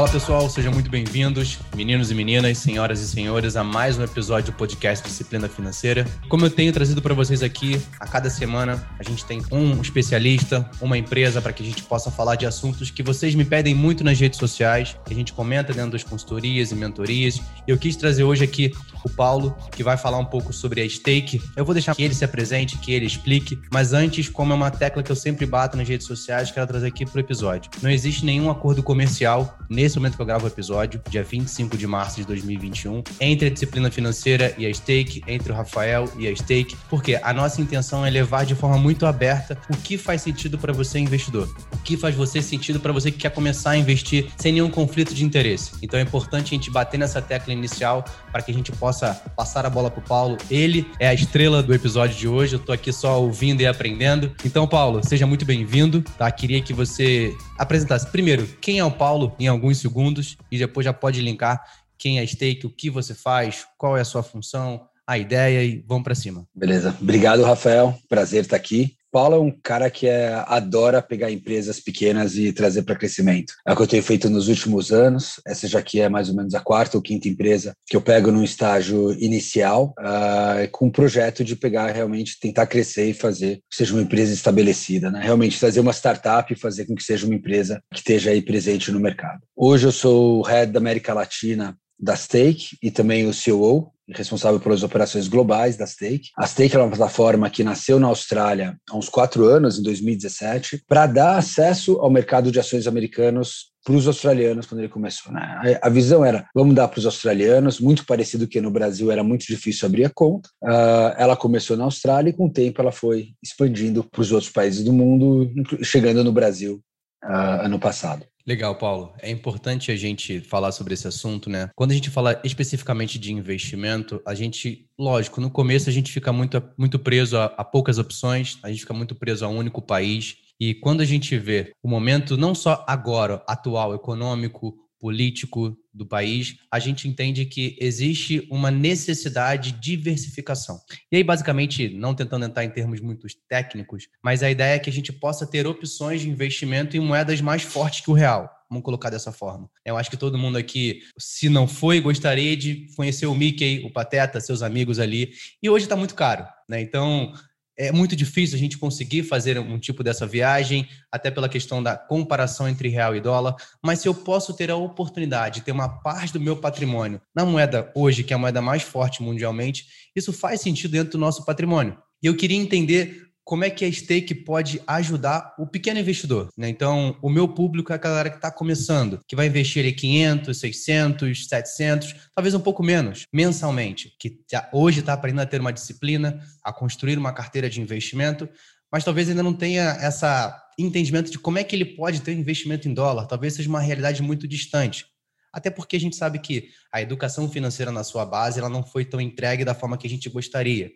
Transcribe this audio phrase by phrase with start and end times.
[0.00, 4.50] Fala pessoal, sejam muito bem-vindos, meninos e meninas, senhoras e senhores, a mais um episódio
[4.50, 6.06] do podcast Disciplina Financeira.
[6.26, 10.66] Como eu tenho trazido para vocês aqui, a cada semana a gente tem um especialista,
[10.80, 14.02] uma empresa para que a gente possa falar de assuntos que vocês me pedem muito
[14.02, 17.38] nas redes sociais, que a gente comenta dentro das consultorias e mentorias.
[17.68, 18.72] E eu quis trazer hoje aqui
[19.04, 21.42] o Paulo, que vai falar um pouco sobre a stake.
[21.54, 24.70] Eu vou deixar que ele se apresente, que ele explique, mas antes, como é uma
[24.70, 27.70] tecla que eu sempre bato nas redes sociais, quero trazer aqui para o episódio.
[27.82, 31.86] Não existe nenhum acordo comercial nesse momento que eu gravo o episódio, dia 25 de
[31.86, 36.34] março de 2021, entre a disciplina financeira e a stake, entre o Rafael e a
[36.34, 40.58] stake, porque a nossa intenção é levar de forma muito aberta o que faz sentido
[40.58, 41.48] para você, investidor.
[41.72, 45.14] O que faz você sentido para você que quer começar a investir sem nenhum conflito
[45.14, 45.72] de interesse.
[45.82, 49.64] Então é importante a gente bater nessa tecla inicial para que a gente possa passar
[49.66, 50.36] a bola para o Paulo.
[50.50, 54.32] Ele é a estrela do episódio de hoje, eu estou aqui só ouvindo e aprendendo.
[54.44, 56.30] Então, Paulo, seja muito bem-vindo, tá?
[56.30, 60.94] Queria que você apresentasse primeiro quem é o Paulo em alguns segundos e depois já
[60.94, 61.62] pode linkar
[61.98, 65.84] quem é Stake, o que você faz, qual é a sua função, a ideia e
[65.86, 66.48] vamos para cima.
[66.54, 66.96] Beleza.
[66.98, 67.94] Obrigado, Rafael.
[68.08, 68.96] Prazer estar aqui.
[69.10, 73.52] Paulo é um cara que é, adora pegar empresas pequenas e trazer para crescimento.
[73.66, 75.40] É o que eu tenho feito nos últimos anos.
[75.46, 78.30] Essa já aqui é mais ou menos a quarta ou quinta empresa que eu pego
[78.30, 83.76] num estágio inicial, uh, com um projeto de pegar realmente, tentar crescer e fazer que
[83.76, 85.10] seja uma empresa estabelecida.
[85.10, 85.20] Né?
[85.22, 88.92] Realmente trazer uma startup e fazer com que seja uma empresa que esteja aí presente
[88.92, 89.40] no mercado.
[89.56, 94.60] Hoje eu sou o head da América Latina da Stake e também o COO, responsável
[94.60, 96.30] pelas operações globais da Stake.
[96.36, 100.82] A Stake é uma plataforma que nasceu na Austrália há uns quatro anos, em 2017,
[100.86, 105.32] para dar acesso ao mercado de ações americanos para os australianos quando ele começou.
[105.32, 105.78] Né?
[105.82, 109.46] A visão era, vamos dar para os australianos, muito parecido que no Brasil era muito
[109.46, 110.48] difícil abrir a conta.
[110.62, 114.50] Uh, ela começou na Austrália e com o tempo ela foi expandindo para os outros
[114.50, 115.50] países do mundo,
[115.82, 116.80] chegando no Brasil
[117.24, 118.24] uh, ano passado.
[118.50, 119.14] Legal, Paulo.
[119.22, 121.70] É importante a gente falar sobre esse assunto, né?
[121.76, 126.32] Quando a gente fala especificamente de investimento, a gente, lógico, no começo a gente fica
[126.32, 129.80] muito, muito preso a, a poucas opções, a gente fica muito preso a um único
[129.80, 130.38] país.
[130.58, 136.56] E quando a gente vê o momento, não só agora, atual, econômico, político do país,
[136.70, 140.80] a gente entende que existe uma necessidade de diversificação.
[141.10, 144.90] E aí, basicamente, não tentando entrar em termos muito técnicos, mas a ideia é que
[144.90, 148.48] a gente possa ter opções de investimento em moedas mais fortes que o real.
[148.68, 149.68] Vamos colocar dessa forma.
[149.84, 153.92] Eu acho que todo mundo aqui, se não foi, gostaria de conhecer o Mickey, o
[153.92, 155.32] Pateta, seus amigos ali.
[155.60, 156.80] E hoje está muito caro, né?
[156.80, 157.32] Então,
[157.80, 161.96] é muito difícil a gente conseguir fazer um tipo dessa viagem, até pela questão da
[161.96, 163.56] comparação entre real e dólar.
[163.82, 167.42] Mas se eu posso ter a oportunidade de ter uma parte do meu patrimônio na
[167.46, 171.42] moeda hoje, que é a moeda mais forte mundialmente, isso faz sentido dentro do nosso
[171.46, 171.96] patrimônio.
[172.22, 176.50] E eu queria entender como é que a stake pode ajudar o pequeno investidor.
[176.56, 176.68] Né?
[176.68, 180.56] Então, o meu público é a galera que está começando, que vai investir ali 500,
[180.56, 184.38] 600, 700, talvez um pouco menos, mensalmente, que
[184.72, 188.48] hoje está aprendendo a ter uma disciplina, a construir uma carteira de investimento,
[188.88, 192.38] mas talvez ainda não tenha essa entendimento de como é que ele pode ter um
[192.38, 193.26] investimento em dólar.
[193.26, 195.06] Talvez seja uma realidade muito distante.
[195.52, 199.04] Até porque a gente sabe que a educação financeira na sua base ela não foi
[199.04, 200.92] tão entregue da forma que a gente gostaria.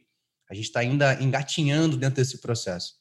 [0.50, 2.94] A gente está ainda engatinhando dentro desse processo.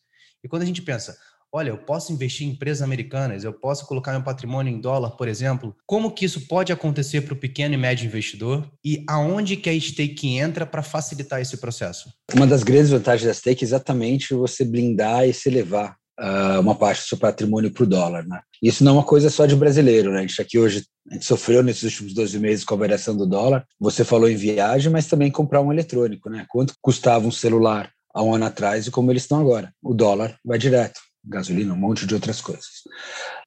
[0.43, 1.17] E quando a gente pensa,
[1.51, 5.27] olha, eu posso investir em empresas americanas, eu posso colocar meu patrimônio em dólar, por
[5.27, 9.69] exemplo, como que isso pode acontecer para o pequeno e médio investidor e aonde que
[9.69, 12.11] a stake entra para facilitar esse processo?
[12.33, 16.75] Uma das grandes vantagens da stake é exatamente você blindar e se elevar uh, uma
[16.75, 18.25] parte do seu patrimônio para o dólar.
[18.25, 18.39] Né?
[18.61, 20.11] Isso não é uma coisa só de brasileiro.
[20.11, 20.19] Né?
[20.19, 23.25] A gente aqui hoje a gente sofreu nesses últimos 12 meses com a variação do
[23.25, 23.65] dólar.
[23.79, 26.29] Você falou em viagem, mas também comprar um eletrônico.
[26.29, 26.45] Né?
[26.49, 29.73] Quanto custava um celular há um ano atrás e como eles estão agora?
[29.81, 30.99] O dólar vai direto.
[31.25, 32.83] Gasolina, um monte de outras coisas.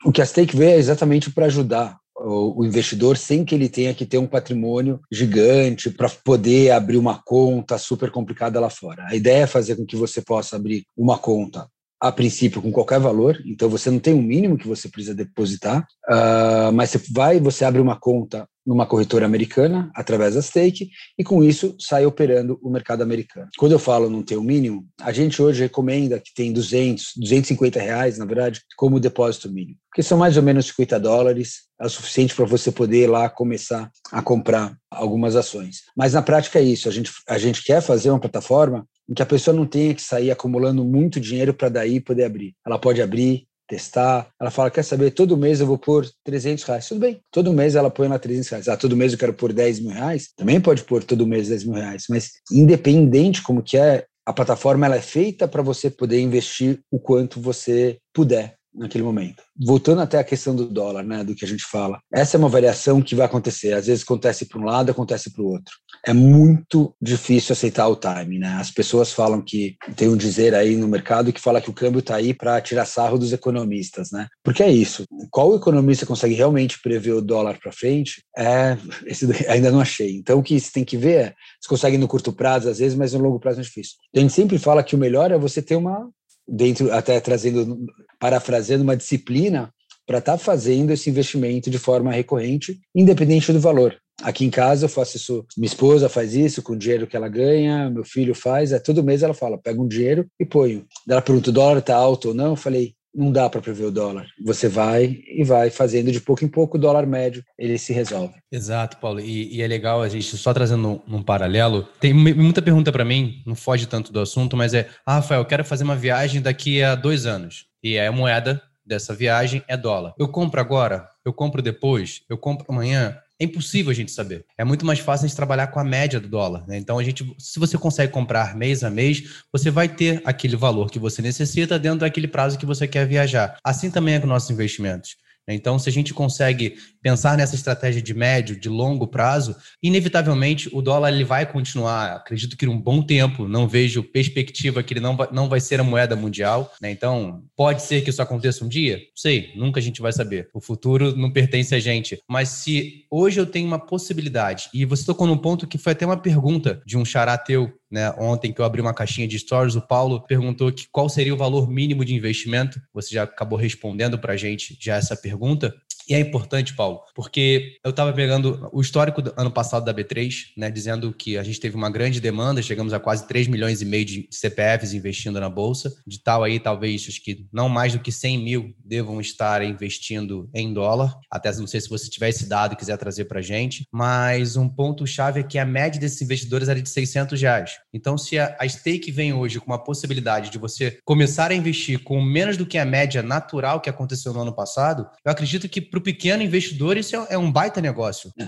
[0.04, 3.94] O que a Stake veio é exatamente para ajudar o, investidor sem que ele tenha
[3.94, 9.04] que ter um patrimônio gigante para poder abrir uma conta super complicada lá fora.
[9.06, 11.68] A ideia é fazer com que você possa abrir uma conta
[12.00, 15.86] a princípio com qualquer valor, então você não tem um mínimo que você precisa depositar,
[16.08, 21.22] uh, mas você vai, você abre uma conta numa corretora americana através da stake e
[21.22, 23.48] com isso sai operando o mercado americano.
[23.56, 27.12] Quando eu falo não ter o um mínimo, a gente hoje recomenda que tem 200,
[27.16, 31.86] 250 reais, na verdade, como depósito mínimo, que são mais ou menos 50 dólares, é
[31.86, 35.82] o suficiente para você poder lá começar a comprar algumas ações.
[35.96, 39.22] Mas na prática é isso, a gente, a gente quer fazer uma plataforma em que
[39.22, 42.54] a pessoa não tenha que sair acumulando muito dinheiro para daí poder abrir.
[42.66, 44.28] Ela pode abrir, testar.
[44.40, 46.88] Ela fala, quer saber, todo mês eu vou pôr 300 reais.
[46.88, 48.68] Tudo bem, todo mês ela põe lá 300 reais.
[48.68, 50.30] Ah, todo mês eu quero pôr 10 mil reais.
[50.36, 52.04] Também pode pôr todo mês 10 mil reais.
[52.08, 56.98] Mas independente como que é, a plataforma ela é feita para você poder investir o
[56.98, 59.42] quanto você puder naquele momento.
[59.58, 61.98] Voltando até a questão do dólar, né, do que a gente fala.
[62.12, 63.72] Essa é uma variação que vai acontecer.
[63.72, 65.74] Às vezes acontece para um lado, acontece para o outro.
[66.04, 68.56] É muito difícil aceitar o time, né?
[68.60, 72.00] As pessoas falam que tem um dizer aí no mercado que fala que o câmbio
[72.00, 74.28] está aí para tirar sarro dos economistas, né?
[74.44, 75.04] Porque é isso.
[75.30, 78.22] Qual economista consegue realmente prever o dólar para frente?
[78.36, 78.76] É,
[79.06, 80.16] esse ainda não achei.
[80.16, 82.96] Então o que você tem que ver é, você consegue no curto prazo às vezes,
[82.96, 83.94] mas no longo prazo é difícil.
[84.14, 86.08] A gente sempre fala que o melhor é você ter uma
[86.46, 87.86] dentro, até trazendo,
[88.18, 89.70] parafraseando uma disciplina
[90.06, 93.96] para estar tá fazendo esse investimento de forma recorrente, independente do valor.
[94.22, 97.28] Aqui em casa eu faço isso, minha esposa faz isso com o dinheiro que ela
[97.28, 100.84] ganha, meu filho faz, é todo mês ela fala, pega um dinheiro e põe.
[101.08, 102.50] Ela pergunta, o dólar está alto ou não?
[102.50, 104.26] Eu falei, não dá para prever o dólar.
[104.44, 108.34] Você vai e vai fazendo de pouco em pouco o dólar médio, ele se resolve.
[108.52, 109.20] Exato, Paulo.
[109.20, 113.04] E, e é legal a gente, só trazendo um, um paralelo, tem muita pergunta para
[113.04, 116.42] mim, não foge tanto do assunto, mas é, ah, Rafael, eu quero fazer uma viagem
[116.42, 117.66] daqui a dois anos.
[117.82, 120.14] E a moeda dessa viagem é dólar.
[120.18, 121.08] Eu compro agora?
[121.24, 122.22] Eu compro depois?
[122.28, 123.18] Eu compro amanhã?
[123.38, 124.44] É impossível a gente saber.
[124.56, 126.66] É muito mais fácil a gente trabalhar com a média do dólar.
[126.66, 126.78] Né?
[126.78, 130.90] Então, a gente, se você consegue comprar mês a mês, você vai ter aquele valor
[130.90, 133.58] que você necessita dentro daquele prazo que você quer viajar.
[133.62, 135.16] Assim também é com nossos investimentos.
[135.54, 140.82] Então, se a gente consegue pensar nessa estratégia de médio, de longo prazo, inevitavelmente o
[140.82, 145.16] dólar ele vai continuar, acredito que um bom tempo, não vejo perspectiva que ele não
[145.16, 146.72] vai, não vai ser a moeda mundial.
[146.80, 146.90] Né?
[146.90, 149.00] Então, pode ser que isso aconteça um dia?
[149.14, 150.48] Sei, nunca a gente vai saber.
[150.52, 152.18] O futuro não pertence a gente.
[152.28, 156.04] Mas se hoje eu tenho uma possibilidade, e você tocou num ponto que foi até
[156.04, 159.76] uma pergunta de um xará teu né, ontem que eu abri uma caixinha de stories,
[159.76, 162.80] o Paulo perguntou que qual seria o valor mínimo de investimento.
[162.92, 165.74] Você já acabou respondendo para a gente já essa pergunta.
[166.08, 170.52] E é importante, Paulo, porque eu estava pegando o histórico do ano passado da B3,
[170.56, 173.84] né, dizendo que a gente teve uma grande demanda, chegamos a quase 3 milhões e
[173.84, 175.92] meio de CPFs investindo na Bolsa.
[176.06, 180.48] De tal aí, talvez, acho que não mais do que 100 mil devam estar investindo
[180.54, 181.18] em dólar.
[181.30, 183.84] Até não sei se você tiver esse dado e quiser trazer para gente.
[183.92, 187.72] Mas um ponto-chave é que a média desses investidores era de 600 reais.
[187.92, 192.02] Então, se a, a Stake vem hoje com uma possibilidade de você começar a investir
[192.04, 195.80] com menos do que a média natural que aconteceu no ano passado, eu acredito que
[195.96, 198.30] para o pequeno investidor, isso é, é um baita negócio.
[198.38, 198.46] É.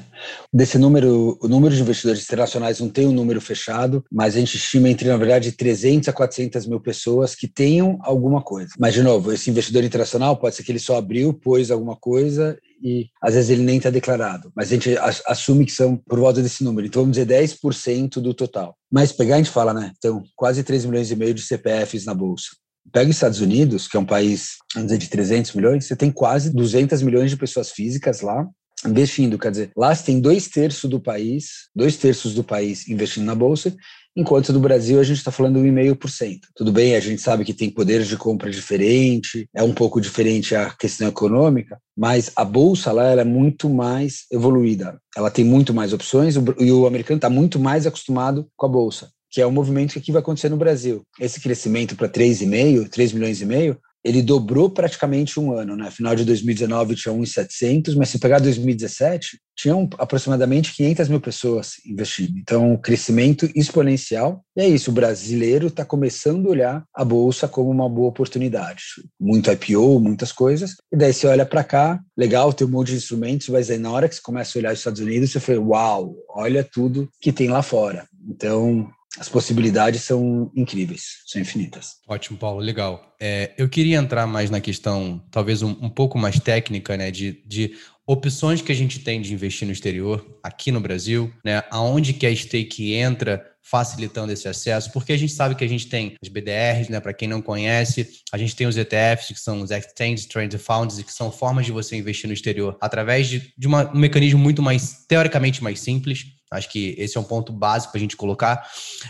[0.52, 4.56] Desse número, o número de investidores internacionais não tem um número fechado, mas a gente
[4.56, 8.70] estima entre, na verdade, 300 a 400 mil pessoas que tenham alguma coisa.
[8.78, 12.58] Mas, de novo, esse investidor internacional pode ser que ele só abriu, pôs alguma coisa
[12.82, 14.96] e às vezes ele nem está declarado, mas a gente
[15.26, 18.76] assume que são por volta desse número, então vamos dizer 10% do total.
[18.88, 19.92] Mas pegar a gente fala, né?
[19.98, 22.50] Então, quase 3 milhões e meio de CPFs na bolsa.
[22.92, 26.10] Pega os Estados Unidos, que é um país, vamos dizer, de 300 milhões, você tem
[26.10, 28.46] quase 200 milhões de pessoas físicas lá
[28.86, 29.38] investindo.
[29.38, 33.34] Quer dizer, lá você tem dois terços do país, dois terços do país investindo na
[33.34, 33.74] bolsa,
[34.16, 36.40] enquanto no Brasil a gente está falando 1,5%.
[36.54, 40.54] Tudo bem, a gente sabe que tem poderes de compra diferente, é um pouco diferente
[40.54, 45.00] a questão econômica, mas a bolsa lá é muito mais evoluída.
[45.16, 49.10] Ela tem muito mais opções e o americano está muito mais acostumado com a bolsa
[49.30, 51.02] que é o movimento que aqui vai acontecer no Brasil.
[51.20, 55.90] Esse crescimento para 3,5, 3 milhões e meio, ele dobrou praticamente um ano, né?
[55.90, 62.38] Final de 2019 tinha 1,700, mas se pegar 2017, tinham aproximadamente 500 mil pessoas investindo.
[62.38, 64.44] Então, crescimento exponencial.
[64.56, 68.82] E é isso, o brasileiro está começando a olhar a bolsa como uma boa oportunidade.
[69.20, 70.76] Muito IPO, muitas coisas.
[70.92, 73.90] E daí você olha para cá, legal, tem um monte de instrumentos, mas aí na
[73.90, 77.32] hora que você começa a olhar os Estados Unidos, você fala, uau, olha tudo que
[77.32, 78.06] tem lá fora.
[78.28, 78.88] Então,
[79.18, 81.96] as possibilidades são incríveis, são infinitas.
[82.06, 83.14] Ótimo, Paulo, legal.
[83.20, 87.42] É, eu queria entrar mais na questão, talvez um, um pouco mais técnica, né, de,
[87.46, 87.74] de
[88.06, 92.26] opções que a gente tem de investir no exterior, aqui no Brasil, né, aonde que
[92.26, 96.28] a stake entra facilitando esse acesso, porque a gente sabe que a gente tem as
[96.28, 100.26] BDRs, né, para quem não conhece, a gente tem os ETFs, que são os Exchange
[100.26, 103.98] Traded Funds, que são formas de você investir no exterior através de, de uma, um
[103.98, 108.02] mecanismo muito mais, teoricamente mais simples, Acho que esse é um ponto básico para a
[108.02, 108.66] gente colocar.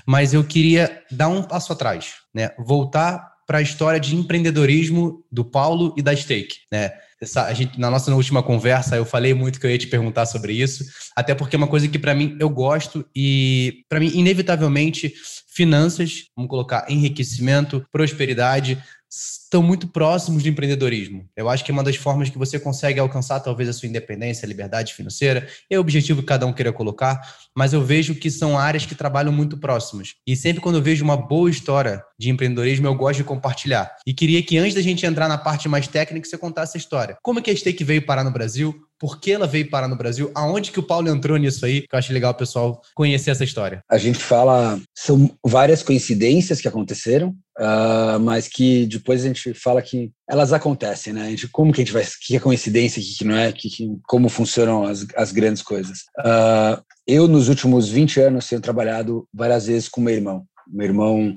[0.06, 2.50] Mas eu queria dar um passo atrás, né?
[2.58, 6.92] Voltar para a história de empreendedorismo do Paulo e da Stake, né?
[7.20, 10.52] Essa, gente, na nossa última conversa, eu falei muito que eu ia te perguntar sobre
[10.52, 10.84] isso,
[11.16, 15.12] até porque é uma coisa que para mim eu gosto e para mim inevitavelmente
[15.48, 18.80] finanças, vamos colocar enriquecimento, prosperidade,
[19.10, 21.26] estão muito próximos do empreendedorismo.
[21.36, 24.44] Eu acho que é uma das formas que você consegue alcançar talvez a sua independência,
[24.44, 27.20] a liberdade financeira, é o objetivo que cada um queira colocar,
[27.56, 30.14] mas eu vejo que são áreas que trabalham muito próximas.
[30.26, 33.90] E sempre quando eu vejo uma boa história de empreendedorismo, eu gosto de compartilhar.
[34.06, 37.16] E queria que antes da gente entrar na parte mais técnica, você contasse a história.
[37.22, 38.87] Como é que a Stake veio parar no Brasil?
[38.98, 41.94] Por que ela veio parar no Brasil, aonde que o Paulo entrou nisso aí, que
[41.94, 43.80] eu acho legal o pessoal conhecer essa história.
[43.88, 47.28] A gente fala, são várias coincidências que aconteceram,
[47.58, 51.26] uh, mas que depois a gente fala que elas acontecem, né?
[51.26, 53.68] A gente, como que a gente vai, que é coincidência, que, que não é, que,
[53.68, 55.98] que, como funcionam as, as grandes coisas.
[56.18, 61.36] Uh, eu, nos últimos 20 anos, tenho trabalhado várias vezes com meu irmão meu irmão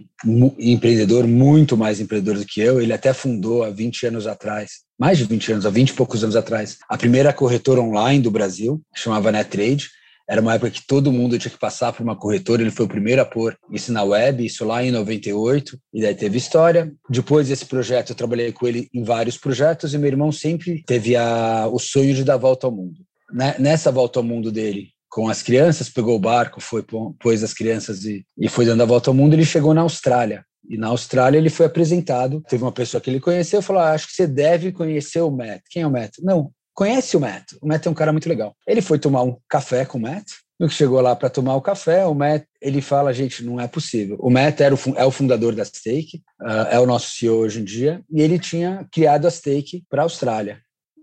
[0.60, 5.18] empreendedor, muito mais empreendedor do que eu, ele até fundou há 20 anos atrás, mais
[5.18, 8.82] de 20 anos, há 20 e poucos anos atrás, a primeira corretora online do Brasil,
[8.96, 9.90] chamava NetTrade.
[10.30, 12.90] Era uma época que todo mundo tinha que passar por uma corretora, ele foi o
[12.90, 16.94] primeiro a pôr isso na web, isso lá em 98, e daí teve história.
[17.10, 21.16] Depois desse projeto, eu trabalhei com ele em vários projetos, e meu irmão sempre teve
[21.16, 23.00] a, o sonho de dar volta ao mundo.
[23.34, 26.84] Né, nessa volta ao mundo dele, com as crianças, pegou o barco, foi
[27.20, 29.34] pôs as crianças e, e foi dando a volta ao mundo.
[29.34, 30.46] Ele chegou na Austrália.
[30.68, 32.42] E na Austrália ele foi apresentado.
[32.48, 35.64] Teve uma pessoa que ele conheceu falou: ah, Acho que você deve conhecer o Matt.
[35.70, 36.14] Quem é o Matt?
[36.22, 37.52] Não, conhece o Matt.
[37.62, 38.56] O Matt é um cara muito legal.
[38.66, 40.32] Ele foi tomar um café com o Matt.
[40.58, 43.68] No que chegou lá para tomar o café, o Matt ele fala: Gente, não é
[43.68, 44.16] possível.
[44.20, 47.60] O Matt era o, é o fundador da Stake, uh, é o nosso CEO hoje
[47.60, 50.62] em dia, e ele tinha criado a Stake para a Austrália.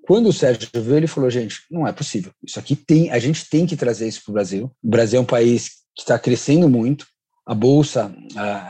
[0.09, 2.33] Quando o Sérgio veio, ele falou: gente, não é possível.
[2.43, 4.73] Isso aqui tem, a gente tem que trazer isso para o Brasil.
[4.83, 7.07] O Brasil é um país que está crescendo muito.
[7.47, 8.15] A bolsa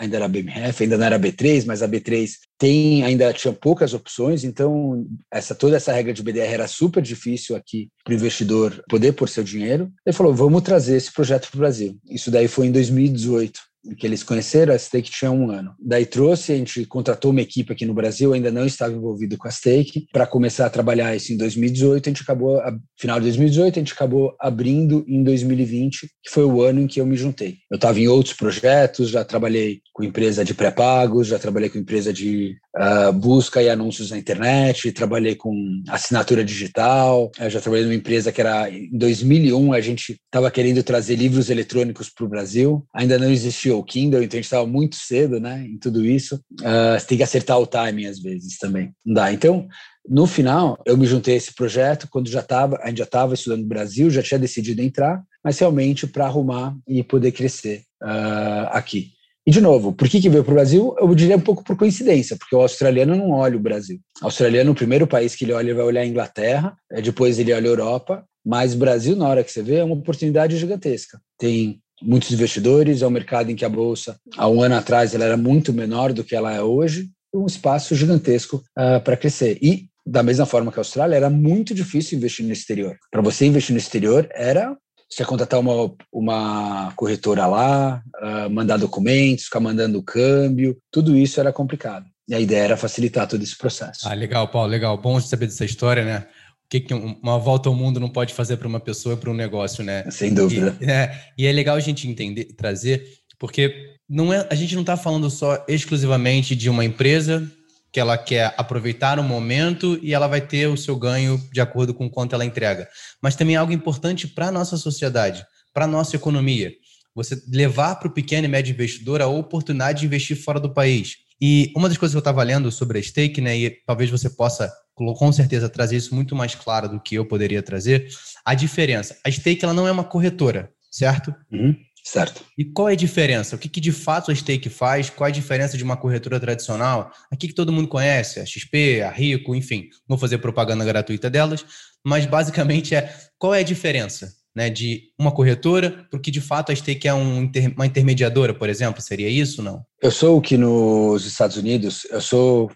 [0.00, 4.44] ainda era BMF, ainda não era B3, mas a B3 tem ainda tinha poucas opções,
[4.44, 9.12] então essa toda essa regra de BDR era super difícil aqui para o investidor poder
[9.12, 9.92] pôr seu dinheiro.
[10.04, 11.96] Ele falou: vamos trazer esse projeto para o Brasil.
[12.10, 15.74] Isso daí foi em 2018 que eles conheceram, a Stake tinha um ano.
[15.78, 19.48] Daí trouxe, a gente contratou uma equipe aqui no Brasil, ainda não estava envolvido com
[19.48, 22.08] a Stake, para começar a trabalhar isso em 2018.
[22.08, 22.60] A gente acabou,
[22.98, 27.00] final de 2018, a gente acabou abrindo em 2020, que foi o ano em que
[27.00, 27.58] eu me juntei.
[27.70, 32.12] Eu estava em outros projetos, já trabalhei com empresa de pré-pagos, já trabalhei com empresa
[32.12, 35.52] de uh, busca e anúncios na internet, trabalhei com
[35.88, 40.82] assinatura digital, eu já trabalhei numa empresa que era, em 2001, a gente estava querendo
[40.82, 44.66] trazer livros eletrônicos para o Brasil, ainda não existia o Kindle, então a gente estava
[44.66, 46.36] muito cedo né, em tudo isso.
[46.60, 48.92] Uh, você tem que acertar o timing às vezes também.
[49.04, 49.32] Não dá.
[49.32, 49.68] Então,
[50.08, 53.34] no final, eu me juntei a esse projeto quando já estava, a gente já estava
[53.34, 58.68] estudando no Brasil, já tinha decidido entrar, mas realmente para arrumar e poder crescer uh,
[58.70, 59.12] aqui.
[59.46, 60.94] E, de novo, por que, que veio para o Brasil?
[60.98, 63.98] Eu diria um pouco por coincidência, porque o australiano não olha o Brasil.
[64.20, 67.54] O australiano, o primeiro país que ele olha, ele vai olhar a Inglaterra, depois ele
[67.54, 71.18] olha a Europa, mas Brasil, na hora que você vê, é uma oportunidade gigantesca.
[71.38, 75.24] Tem muitos investidores, é um mercado em que a bolsa, há um ano atrás, ela
[75.24, 79.58] era muito menor do que ela é hoje, um espaço gigantesco uh, para crescer.
[79.62, 82.96] E, da mesma forma que a Austrália, era muito difícil investir no exterior.
[83.10, 84.76] Para você investir no exterior, era
[85.10, 91.52] você contratar uma, uma corretora lá, uh, mandar documentos, ficar mandando câmbio, tudo isso era
[91.52, 92.06] complicado.
[92.28, 94.06] E a ideia era facilitar todo esse processo.
[94.06, 94.98] Ah, legal, Paulo, legal.
[94.98, 96.26] Bom saber dessa história, né?
[96.68, 99.34] Que, que uma volta ao mundo não pode fazer para uma pessoa e para um
[99.34, 100.08] negócio, né?
[100.10, 100.76] Sem dúvida.
[100.80, 103.06] E é, e é legal a gente entender, trazer,
[103.38, 107.50] porque não é, a gente não está falando só exclusivamente de uma empresa
[107.90, 111.94] que ela quer aproveitar o momento e ela vai ter o seu ganho de acordo
[111.94, 112.86] com quanto ela entrega,
[113.22, 116.72] mas também é algo importante para a nossa sociedade, para a nossa economia.
[117.14, 121.16] Você levar para o pequeno e médio investidor a oportunidade de investir fora do país.
[121.40, 124.28] E uma das coisas que eu estava lendo sobre a stake, né, e talvez você
[124.28, 124.70] possa
[125.14, 128.08] com certeza trazer isso muito mais claro do que eu poderia trazer,
[128.44, 129.16] a diferença.
[129.24, 131.34] A stake ela não é uma corretora, certo?
[131.52, 132.44] Uhum, certo.
[132.56, 133.56] E qual é a diferença?
[133.56, 135.10] O que, que, de fato a stake faz?
[135.10, 137.12] Qual é a diferença de uma corretora tradicional?
[137.30, 141.64] Aqui que todo mundo conhece, a XP, a Rico, enfim, vou fazer propaganda gratuita delas,
[142.04, 144.36] mas basicamente é qual é a diferença?
[144.56, 148.68] Né, de uma corretora, porque de fato a stake é um inter, uma intermediadora, por
[148.68, 149.84] exemplo, seria isso não?
[150.02, 152.68] Eu sou o que nos Estados Unidos, eu sou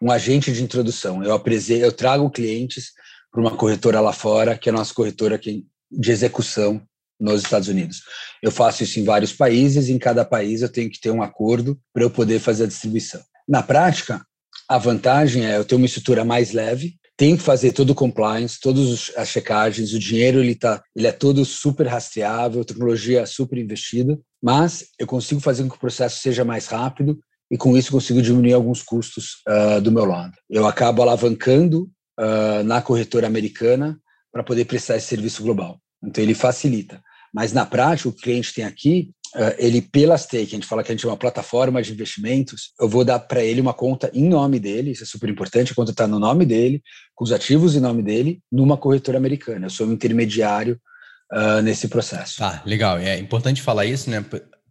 [0.00, 1.22] um agente de introdução.
[1.22, 2.92] Eu, apresento, eu trago clientes
[3.30, 6.82] para uma corretora lá fora, que é a nossa corretora de execução
[7.20, 8.02] nos Estados Unidos.
[8.42, 11.22] Eu faço isso em vários países, e em cada país eu tenho que ter um
[11.22, 13.20] acordo para eu poder fazer a distribuição.
[13.48, 14.24] Na prática,
[14.68, 18.60] a vantagem é eu ter uma estrutura mais leve, tenho que fazer todo o compliance,
[18.60, 24.16] todas as checagens, o dinheiro ele tá, ele é todo super rastreável, tecnologia super investida,
[24.40, 27.18] mas eu consigo fazer com que o processo seja mais rápido
[27.50, 30.34] e com isso consigo diminuir alguns custos uh, do meu lado.
[30.50, 31.88] Eu acabo alavancando
[32.18, 33.98] uh, na corretora americana
[34.32, 35.80] para poder prestar esse serviço global.
[36.04, 37.02] Então ele facilita.
[37.32, 40.92] Mas na prática, o cliente tem aqui, uh, ele pela stake, a gente fala que
[40.92, 44.28] a gente é uma plataforma de investimentos, eu vou dar para ele uma conta em
[44.28, 46.82] nome dele, isso é super importante, a conta está no nome dele,
[47.14, 49.66] com os ativos em nome dele, numa corretora americana.
[49.66, 50.78] Eu sou um intermediário
[51.62, 52.38] nesse processo.
[52.38, 52.96] Tá, legal.
[52.96, 54.24] É importante falar isso, né?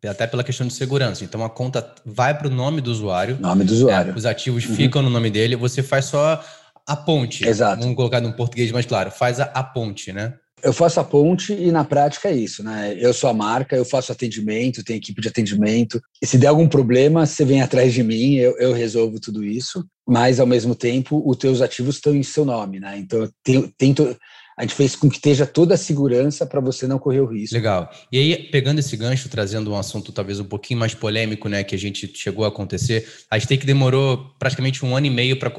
[0.05, 1.23] Até pela questão de segurança.
[1.23, 3.37] Então a conta vai para o nome do usuário.
[3.39, 4.11] Nome do usuário.
[4.11, 4.75] É, os ativos uhum.
[4.75, 5.55] ficam no nome dele.
[5.55, 6.43] Você faz só
[6.85, 7.47] a ponte.
[7.47, 7.81] Exato.
[7.81, 9.11] Vamos colocar num português mais claro.
[9.11, 10.33] Faz a, a ponte, né?
[10.63, 12.95] Eu faço a ponte e na prática é isso, né?
[12.99, 16.01] Eu sou a marca, eu faço atendimento, tenho equipe de atendimento.
[16.19, 19.85] E se der algum problema, você vem atrás de mim, eu, eu resolvo tudo isso.
[20.07, 22.97] Mas ao mesmo tempo, os teus ativos estão em seu nome, né?
[22.97, 23.31] Então eu
[23.77, 24.17] tento,
[24.57, 27.53] a gente fez com que esteja toda a segurança para você não correr o risco.
[27.53, 27.91] Legal.
[28.11, 31.75] E aí, pegando esse gancho, trazendo um assunto talvez um pouquinho mais polêmico, né, que
[31.75, 35.51] a gente chegou a acontecer, a Stake demorou praticamente um ano e meio para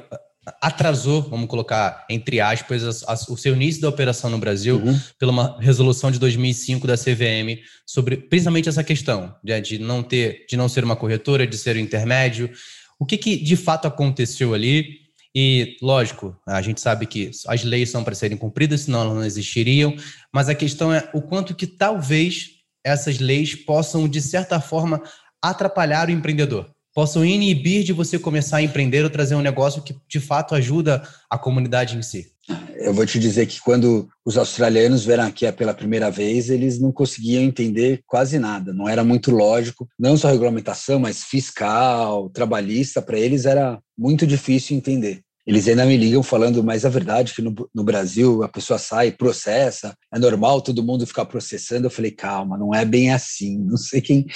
[0.63, 4.99] atrasou, vamos colocar entre aspas, a, a, o seu início da operação no Brasil uhum.
[5.19, 10.47] pela uma resolução de 2005 da CVM sobre principalmente essa questão de, de não ter,
[10.49, 12.51] de não ser uma corretora, de ser o um intermédio.
[12.99, 15.08] O que, que de fato aconteceu ali?
[15.35, 19.25] E, lógico, a gente sabe que as leis são para serem cumpridas, senão elas não
[19.25, 19.95] existiriam,
[20.33, 22.51] mas a questão é o quanto que talvez
[22.85, 25.03] essas leis possam, de certa forma,
[25.43, 29.95] atrapalhar o empreendedor possam inibir de você começar a empreender ou trazer um negócio que
[30.09, 31.01] de fato ajuda
[31.31, 32.33] a comunidade em si?
[32.75, 36.91] Eu vou te dizer que quando os australianos vieram aqui pela primeira vez, eles não
[36.91, 43.17] conseguiam entender quase nada, não era muito lógico, não só regulamentação, mas fiscal, trabalhista, para
[43.17, 45.21] eles era muito difícil entender.
[45.47, 48.77] Eles ainda me ligam falando, mas a verdade é que no, no, Brasil a pessoa
[48.77, 51.87] sai, processa, é normal todo mundo ficar processando.
[51.87, 54.27] Eu falei, calma, não é bem assim, não sei quem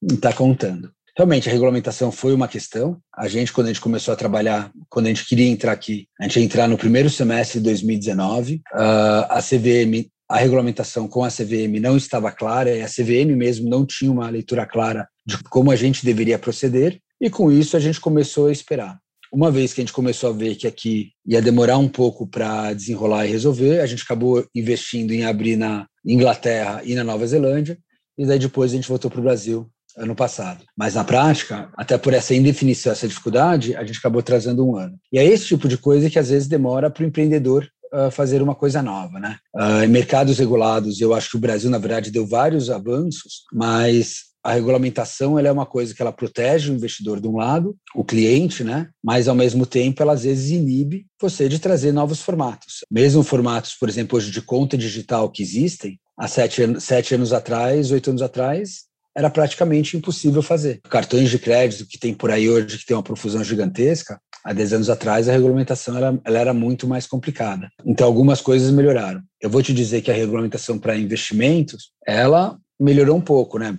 [0.00, 0.92] está contando.
[1.16, 2.98] Realmente, a regulamentação foi uma questão.
[3.16, 6.24] A gente, quando a gente começou a trabalhar, quando a gente queria entrar aqui, a
[6.24, 8.56] gente ia entrar no primeiro semestre de 2019.
[8.56, 13.36] Uh, ah, a CVM, a regulamentação com a CVM não estava clara, e a CVM
[13.36, 17.76] mesmo não tinha uma leitura clara de como a gente deveria proceder, e com isso
[17.76, 18.98] a gente começou a esperar.
[19.32, 22.72] Uma vez que a gente começou a ver que aqui ia demorar um pouco para
[22.72, 27.78] desenrolar e resolver, a gente acabou investindo em abrir na Inglaterra e na Nova Zelândia,
[28.18, 30.64] e daí depois a gente voltou para o Brasil ano passado.
[30.76, 34.98] Mas na prática, até por essa indefinição, essa dificuldade, a gente acabou trazendo um ano.
[35.12, 38.42] E é esse tipo de coisa que às vezes demora para o empreendedor uh, fazer
[38.42, 39.36] uma coisa nova, né?
[39.54, 44.52] Uh, mercados regulados, eu acho que o Brasil, na verdade, deu vários avanços, mas a
[44.52, 48.62] regulamentação ela é uma coisa que ela protege o investidor de um lado, o cliente,
[48.62, 48.90] né?
[49.02, 52.80] Mas ao mesmo tempo ela às vezes inibe você de trazer novos formatos.
[52.90, 57.90] Mesmo formatos, por exemplo, hoje de conta digital que existem, há sete, sete anos atrás,
[57.90, 58.82] oito anos atrás,
[59.16, 60.80] era praticamente impossível fazer.
[60.88, 64.72] Cartões de crédito que tem por aí hoje, que tem uma profusão gigantesca, há 10
[64.74, 67.68] anos atrás a regulamentação era, ela era muito mais complicada.
[67.84, 69.22] Então algumas coisas melhoraram.
[69.40, 73.78] Eu vou te dizer que a regulamentação para investimentos, ela melhorou um pouco, né?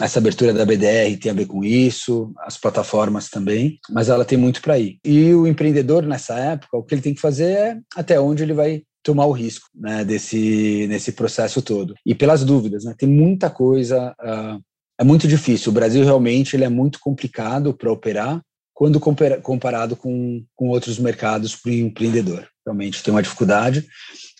[0.00, 4.38] Essa abertura da BDR tem a ver com isso, as plataformas também, mas ela tem
[4.38, 4.98] muito para ir.
[5.04, 8.54] E o empreendedor nessa época, o que ele tem que fazer é até onde ele
[8.54, 11.94] vai tomar o risco né, desse nesse processo todo.
[12.06, 14.60] E pelas dúvidas, né, tem muita coisa, uh,
[14.98, 15.70] é muito difícil.
[15.70, 18.40] O Brasil realmente ele é muito complicado para operar
[18.74, 22.48] quando comparado com, com outros mercados para o empreendedor.
[22.66, 23.86] Realmente tem uma dificuldade.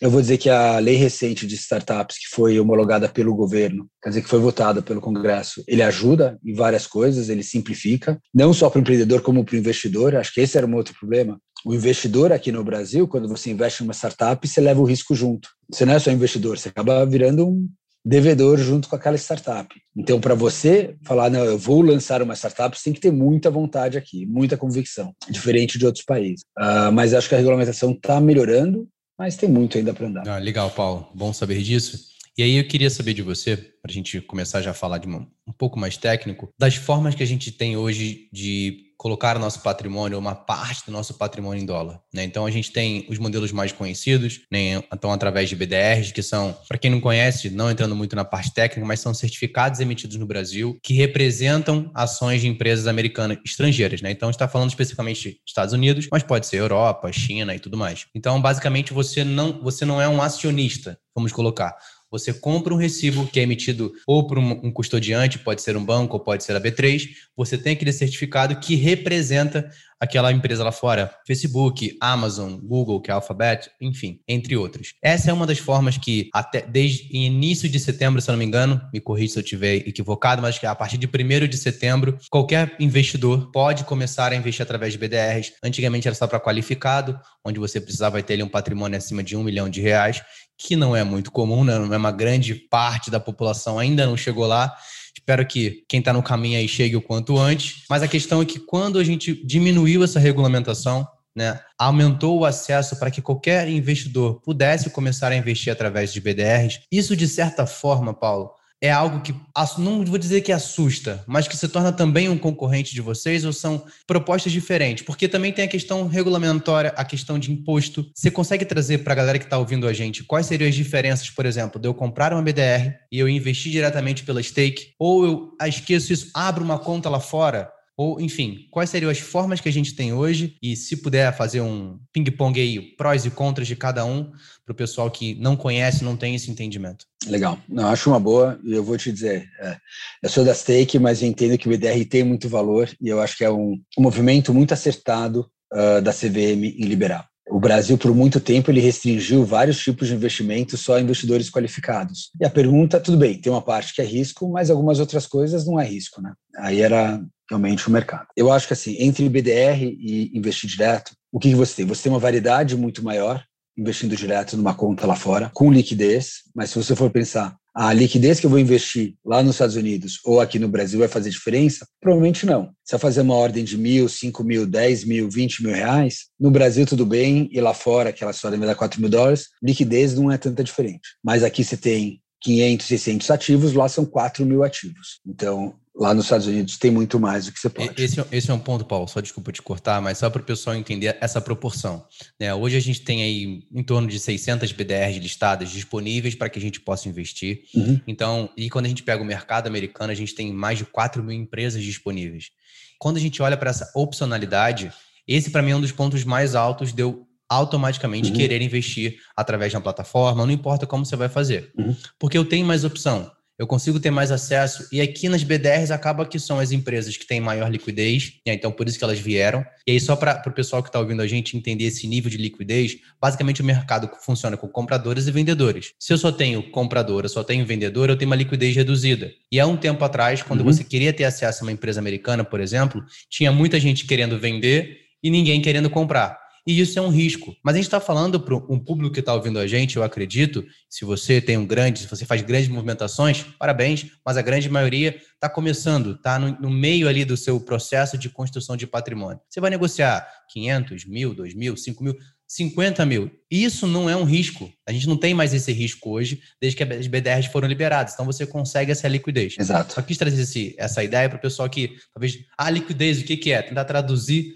[0.00, 4.08] Eu vou dizer que a lei recente de startups, que foi homologada pelo governo, quer
[4.08, 8.70] dizer, que foi votada pelo Congresso, ele ajuda em várias coisas, ele simplifica, não só
[8.70, 10.16] para o empreendedor, como para o investidor.
[10.16, 13.82] Acho que esse era um outro problema o investidor aqui no Brasil, quando você investe
[13.82, 15.48] em uma startup, você leva o risco junto.
[15.70, 17.68] Você não é só investidor, você acaba virando um
[18.04, 19.68] devedor junto com aquela startup.
[19.96, 23.50] Então, para você falar, não, eu vou lançar uma startup, você tem que ter muita
[23.50, 26.42] vontade aqui, muita convicção, diferente de outros países.
[26.58, 30.28] Uh, mas acho que a regulamentação está melhorando, mas tem muito ainda para andar.
[30.28, 31.08] Ah, legal, Paulo.
[31.14, 32.11] Bom saber disso.
[32.36, 35.06] E aí eu queria saber de você, para a gente começar já a falar de
[35.06, 39.40] um, um pouco mais técnico, das formas que a gente tem hoje de colocar o
[39.40, 42.00] nosso patrimônio, uma parte do nosso patrimônio em dólar.
[42.14, 42.22] Né?
[42.22, 44.82] Então a gente tem os modelos mais conhecidos, né?
[44.92, 48.54] então através de BDRs, que são, para quem não conhece, não entrando muito na parte
[48.54, 54.00] técnica, mas são certificados emitidos no Brasil que representam ações de empresas americanas estrangeiras.
[54.00, 54.12] Né?
[54.12, 58.06] Então está falando especificamente Estados Unidos, mas pode ser Europa, China e tudo mais.
[58.14, 61.76] Então basicamente você não, você não é um acionista, vamos colocar.
[62.12, 66.18] Você compra um recibo que é emitido ou por um, custodiante, pode ser um banco
[66.18, 67.08] ou pode ser a B3.
[67.34, 69.68] Você tem aquele certificado que representa
[70.02, 74.94] aquela empresa lá fora, Facebook, Amazon, Google, que é Alphabet, enfim, entre outros.
[75.00, 78.44] Essa é uma das formas que até desde início de setembro, se eu não me
[78.44, 82.18] engano, me corrija se eu estiver equivocado, mas que a partir de 1 de setembro,
[82.28, 85.52] qualquer investidor pode começar a investir através de BDRs.
[85.62, 89.44] Antigamente era só para qualificado, onde você precisava ter ali um patrimônio acima de um
[89.44, 90.20] milhão de reais,
[90.62, 91.78] que não é muito comum, né?
[91.78, 94.72] não é uma grande parte da população ainda não chegou lá.
[95.14, 97.84] Espero que quem está no caminho aí chegue o quanto antes.
[97.90, 102.98] Mas a questão é que quando a gente diminuiu essa regulamentação, né, aumentou o acesso
[102.98, 108.14] para que qualquer investidor pudesse começar a investir através de BDRs, isso de certa forma,
[108.14, 108.50] Paulo,
[108.82, 109.32] é algo que,
[109.78, 113.52] não vou dizer que assusta, mas que se torna também um concorrente de vocês ou
[113.52, 115.04] são propostas diferentes?
[115.04, 118.10] Porque também tem a questão regulamentória, a questão de imposto.
[118.12, 121.30] Você consegue trazer para a galera que está ouvindo a gente quais seriam as diferenças,
[121.30, 125.56] por exemplo, de eu comprar uma BDR e eu investir diretamente pela stake, ou eu
[125.68, 127.70] esqueço isso, abro uma conta lá fora?
[127.96, 130.56] Ou, enfim, quais seriam as formas que a gente tem hoje?
[130.62, 134.30] E se puder fazer um ping-pong aí, prós e contras de cada um,
[134.64, 137.04] para o pessoal que não conhece, não tem esse entendimento.
[137.26, 137.58] Legal.
[137.68, 138.58] Não, acho uma boa.
[138.64, 139.76] E eu vou te dizer, é,
[140.22, 143.36] eu sou da Stake, mas entendo que o BDR tem muito valor e eu acho
[143.36, 147.28] que é um, um movimento muito acertado uh, da CVM em liberar.
[147.50, 152.30] O Brasil, por muito tempo, ele restringiu vários tipos de investimentos só a investidores qualificados.
[152.40, 155.66] E a pergunta, tudo bem, tem uma parte que é risco, mas algumas outras coisas
[155.66, 156.32] não é risco, né?
[156.56, 158.26] Aí era realmente o mercado.
[158.36, 161.86] Eu acho que assim, entre BDR e investir direto, o que, você tem?
[161.86, 163.44] Você tem uma variedade muito maior
[163.76, 168.38] investindo direto numa conta lá fora, com liquidez, mas se você for pensar, a liquidez
[168.38, 171.86] que eu vou investir lá nos Estados Unidos ou aqui no Brasil vai fazer diferença?
[171.98, 172.70] Provavelmente não.
[172.84, 176.50] Se eu fazer uma ordem de mil, cinco mil, dez mil, vinte mil reais, no
[176.50, 180.30] Brasil tudo bem, e lá fora, aquela história me dá quatro mil dólares, liquidez não
[180.30, 181.16] é tanta diferente.
[181.24, 185.20] Mas aqui você tem 500, 600 ativos, lá são 4 mil ativos.
[185.26, 188.02] Então, lá nos Estados Unidos tem muito mais do que você pode.
[188.02, 190.44] Esse, é esse é um ponto, Paulo, só desculpa te cortar, mas só para o
[190.44, 192.04] pessoal entender essa proporção.
[192.40, 192.52] Né?
[192.54, 196.62] Hoje a gente tem aí em torno de 600 BDRs listadas disponíveis para que a
[196.62, 197.64] gente possa investir.
[197.74, 198.00] Uhum.
[198.06, 201.22] Então, e quando a gente pega o mercado americano, a gente tem mais de 4
[201.22, 202.50] mil empresas disponíveis.
[202.98, 204.92] Quando a gente olha para essa opcionalidade,
[205.26, 208.36] esse para mim é um dos pontos mais altos de eu automaticamente uhum.
[208.36, 211.70] querer investir através de uma plataforma, não importa como você vai fazer.
[211.76, 211.94] Uhum.
[212.18, 216.26] Porque eu tenho mais opção, eu consigo ter mais acesso, e aqui nas BDRs acaba
[216.26, 218.54] que são as empresas que têm maior liquidez, né?
[218.54, 219.64] então por isso que elas vieram.
[219.86, 222.36] E aí, só para o pessoal que está ouvindo a gente entender esse nível de
[222.36, 225.92] liquidez, basicamente o mercado funciona com compradores e vendedores.
[225.98, 229.32] Se eu só tenho comprador, eu só tenho vendedor, eu tenho uma liquidez reduzida.
[229.50, 230.66] E há um tempo atrás, quando uhum.
[230.66, 234.98] você queria ter acesso a uma empresa americana, por exemplo, tinha muita gente querendo vender
[235.22, 237.56] e ninguém querendo comprar e isso é um risco.
[237.62, 240.64] Mas a gente está falando para um público que está ouvindo a gente, eu acredito,
[240.88, 245.20] se você tem um grande, se você faz grandes movimentações, parabéns, mas a grande maioria
[245.34, 249.40] está começando, está no, no, meio ali do seu processo de construção de patrimônio.
[249.48, 253.30] Você vai negociar 500, mil, 2 mil, 5 mil, 50 mil.
[253.50, 254.70] Isso não é um risco.
[254.86, 258.12] A gente não tem mais esse risco hoje, desde que as BDRs foram liberadas.
[258.12, 259.56] Então você consegue essa liquidez.
[259.58, 259.94] Exato.
[259.94, 262.38] Só quis trazer esse, essa ideia para o pessoal que talvez.
[262.56, 263.62] Ah, liquidez, o que, que é?
[263.62, 264.54] Tentar traduzir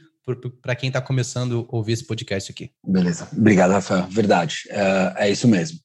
[0.61, 2.71] para quem está começando a ouvir esse podcast aqui.
[2.85, 3.29] Beleza.
[3.33, 4.07] Obrigado, Rafael.
[4.09, 4.63] Verdade.
[4.69, 5.79] É, é isso mesmo.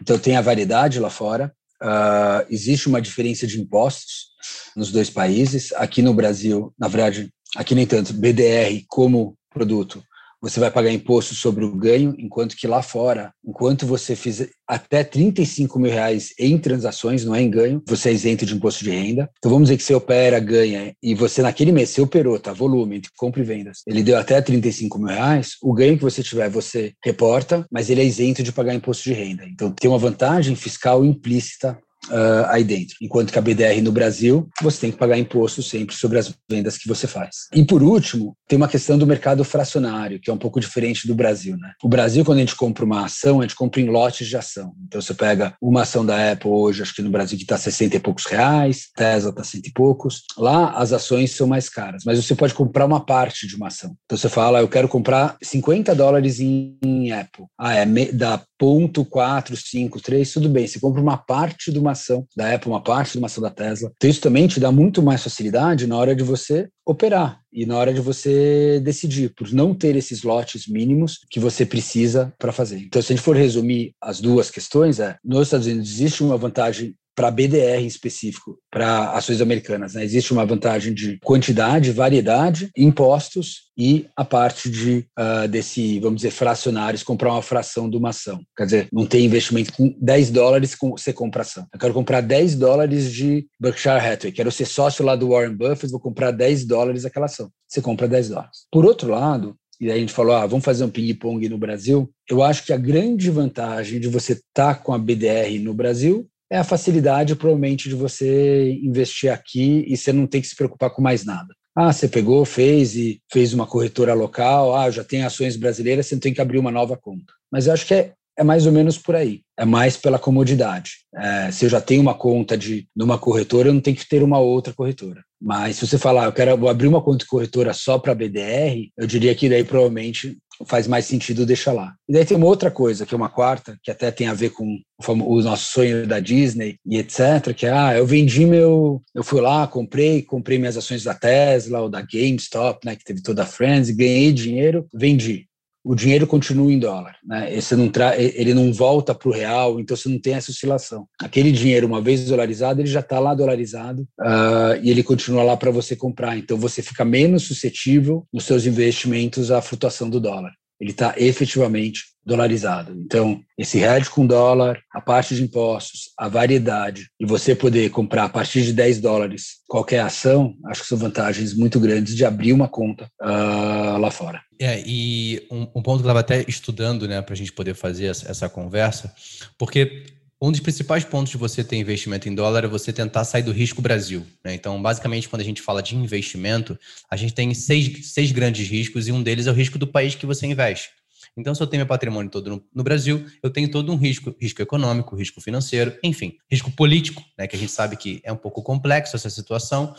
[0.00, 1.52] Então, tem a variedade lá fora.
[1.82, 4.28] Uh, existe uma diferença de impostos
[4.76, 5.72] nos dois países.
[5.74, 10.02] Aqui no Brasil, na verdade, aqui nem tanto, BDR como produto
[10.42, 15.04] você vai pagar imposto sobre o ganho, enquanto que lá fora, enquanto você fizer até
[15.04, 18.90] 35 mil reais em transações, não é em ganho, você é isento de imposto de
[18.90, 19.30] renda.
[19.38, 22.52] Então vamos dizer que você opera, ganha, e você naquele mês, você operou, tá?
[22.52, 26.22] Volume, entre compra e vendas, ele deu até 35 mil reais, o ganho que você
[26.22, 29.44] tiver, você reporta, mas ele é isento de pagar imposto de renda.
[29.46, 31.78] Então tem uma vantagem fiscal implícita
[32.08, 32.96] uh, aí dentro.
[33.00, 36.76] Enquanto que a BDR no Brasil, você tem que pagar imposto sempre sobre as vendas
[36.78, 37.48] que você faz.
[37.52, 41.14] E por último, tem uma questão do mercado fracionário, que é um pouco diferente do
[41.14, 41.56] Brasil.
[41.56, 41.72] Né?
[41.82, 44.72] O Brasil, quando a gente compra uma ação, a gente compra em lotes de ação.
[44.86, 47.96] Então você pega uma ação da Apple hoje, acho que no Brasil que está 60
[47.96, 50.22] e poucos reais, Tesla está cento e poucos.
[50.36, 53.94] Lá as ações são mais caras, mas você pode comprar uma parte de uma ação.
[54.04, 56.72] Então você fala, eu quero comprar 50 dólares em,
[57.12, 57.44] Apple.
[57.58, 60.66] Ah, é da ponto 4, 5, 3, tudo bem.
[60.66, 63.50] Você compra uma parte de uma ação da Apple, uma parte de uma ação da
[63.50, 63.90] Tesla.
[63.96, 67.76] Então, isso também te dá muito mais facilidade na hora de você operar e na
[67.76, 72.78] hora de você decidir, por não ter esses lotes mínimos que você precisa para fazer.
[72.78, 76.36] Então, se a gente for resumir as duas questões, é, nos Estados Unidos existe uma
[76.36, 79.94] vantagem para BDR em específico, para ações americanas.
[79.94, 80.04] Né?
[80.04, 86.30] Existe uma vantagem de quantidade, variedade, impostos e a parte de uh, desse, vamos dizer,
[86.30, 88.40] fracionários, comprar uma fração de uma ação.
[88.56, 91.66] Quer dizer, não tem investimento com 10 dólares você compra ação.
[91.72, 95.90] Eu quero comprar 10 dólares de Berkshire Hathaway, quero ser sócio lá do Warren Buffett,
[95.90, 97.50] vou comprar 10 dólares aquela ação.
[97.68, 98.66] Você compra 10 dólares.
[98.70, 102.08] Por outro lado, e aí a gente falou, ah, vamos fazer um ping-pong no Brasil.
[102.30, 106.28] Eu acho que a grande vantagem de você estar tá com a BDR no Brasil
[106.52, 110.90] é a facilidade, provavelmente, de você investir aqui e você não tem que se preocupar
[110.90, 111.54] com mais nada.
[111.74, 116.14] Ah, você pegou, fez e fez uma corretora local, ah, já tem ações brasileiras, você
[116.14, 117.32] não tem que abrir uma nova conta.
[117.50, 119.40] Mas eu acho que é, é mais ou menos por aí.
[119.58, 120.98] É mais pela comodidade.
[121.14, 124.22] É, se eu já tenho uma conta de numa corretora, eu não tenho que ter
[124.22, 125.24] uma outra corretora.
[125.40, 129.06] Mas se você falar, eu quero abrir uma conta de corretora só para BDR, eu
[129.06, 131.94] diria que daí provavelmente faz mais sentido deixar lá.
[132.08, 134.50] E daí tem uma outra coisa, que é uma quarta, que até tem a ver
[134.50, 139.24] com o nosso sonho da Disney e etc, que é, ah, eu vendi meu, eu
[139.24, 143.42] fui lá, comprei, comprei minhas ações da Tesla ou da GameStop, né, que teve toda
[143.42, 145.46] a Friends, ganhei dinheiro, vendi
[145.84, 147.52] o dinheiro continua em dólar, né?
[147.54, 151.06] Esse não tra ele não volta para o real, então você não tem essa oscilação.
[151.20, 155.56] Aquele dinheiro, uma vez dolarizado, ele já está lá dolarizado uh, e ele continua lá
[155.56, 156.36] para você comprar.
[156.36, 162.06] Então você fica menos suscetível nos seus investimentos à flutuação do dólar ele está efetivamente
[162.26, 162.92] dolarizado.
[162.92, 168.24] Então, esse hedge com dólar, a parte de impostos, a variedade, e você poder comprar
[168.24, 172.52] a partir de 10 dólares qualquer ação, acho que são vantagens muito grandes de abrir
[172.52, 174.42] uma conta uh, lá fora.
[174.60, 177.74] É, e um, um ponto que eu estava até estudando, né, para a gente poder
[177.74, 179.14] fazer essa, essa conversa,
[179.56, 180.04] porque
[180.42, 183.52] um dos principais pontos de você ter investimento em dólar é você tentar sair do
[183.52, 184.26] risco Brasil.
[184.44, 184.54] Né?
[184.54, 186.76] Então, basicamente, quando a gente fala de investimento,
[187.08, 190.16] a gente tem seis, seis grandes riscos e um deles é o risco do país
[190.16, 190.90] que você investe.
[191.36, 194.34] Então, se eu tenho meu patrimônio todo no, no, Brasil, eu tenho todo um risco,
[194.40, 198.36] risco econômico, risco financeiro, enfim, risco político, né, que a gente sabe que é um
[198.36, 199.94] pouco complexo essa situação.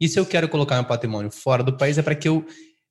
[0.00, 2.46] E se eu quero colocar meu patrimônio fora do país, é para que eu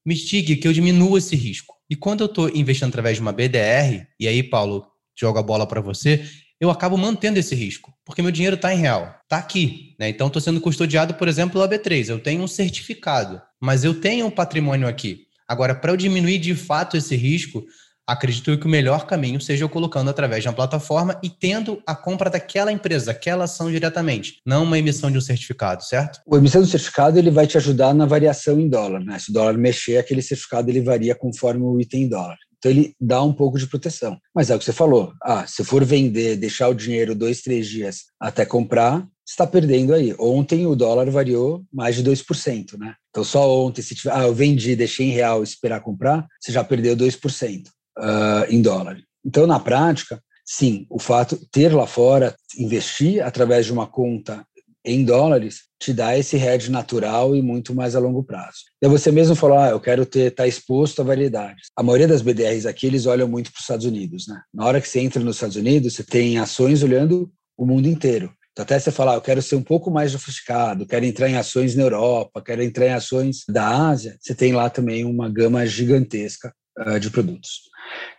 [0.06, 1.74] mitigue, que eu diminua esse risco.
[1.89, 5.65] E quando eu estou investindo através de uma BDR, e aí, Paulo, jogo a bola
[5.65, 6.24] para você,
[6.60, 9.96] eu acabo mantendo esse risco, porque meu dinheiro está em real, está aqui.
[10.00, 10.10] Né?
[10.10, 12.10] Então, estou sendo custodiado, por exemplo, pela B3.
[12.10, 15.28] Eu tenho um certificado, mas eu tenho um patrimônio aqui.
[15.48, 17.63] Agora, para eu diminuir de fato esse risco,
[18.08, 21.96] acredito que o melhor caminho seja eu colocando através de uma plataforma e tendo a
[21.96, 26.22] compra daquela empresa, daquela ação diretamente, não uma emissão de um certificado, certo?
[26.32, 29.20] A emissão do certificado ele vai te ajudar na variação em dólar, né?
[29.20, 32.38] Se o dólar mexer, aquele certificado ele varia conforme o item em dólar.
[32.58, 34.17] Então ele dá um pouco de proteção.
[34.34, 35.13] Mas é o que você falou.
[35.24, 40.15] Ah, se for vender, deixar o dinheiro dois, três dias até comprar, está perdendo aí.
[40.20, 42.96] Ontem o dólar variou mais de 2%, né?
[43.10, 46.63] Então só ontem, se tiver, ah, eu vendi, deixei em real esperar comprar, você já
[46.63, 48.98] perdeu 2% uh, ah, em dólar.
[49.26, 54.46] Então, na prática, sim, o fato ter lá fora, investir através de uma conta
[54.88, 58.60] em dólares te dá esse hedge natural e muito mais a longo prazo.
[58.82, 61.67] E você mesmo falou, ah, eu quero estar tá exposto a variedades.
[61.76, 64.41] A maioria das BDRs aqui eles olham muito para os Estados Unidos, né?
[64.54, 68.32] Na hora que você entra nos Estados Unidos, você tem ações olhando o mundo inteiro.
[68.52, 71.36] Então, até você falar, ah, eu quero ser um pouco mais sofisticado, quero entrar em
[71.36, 75.63] ações na Europa, quero entrar em ações da Ásia, você tem lá também uma gama
[75.67, 76.52] gigantesca
[76.86, 77.62] uh, de produtos.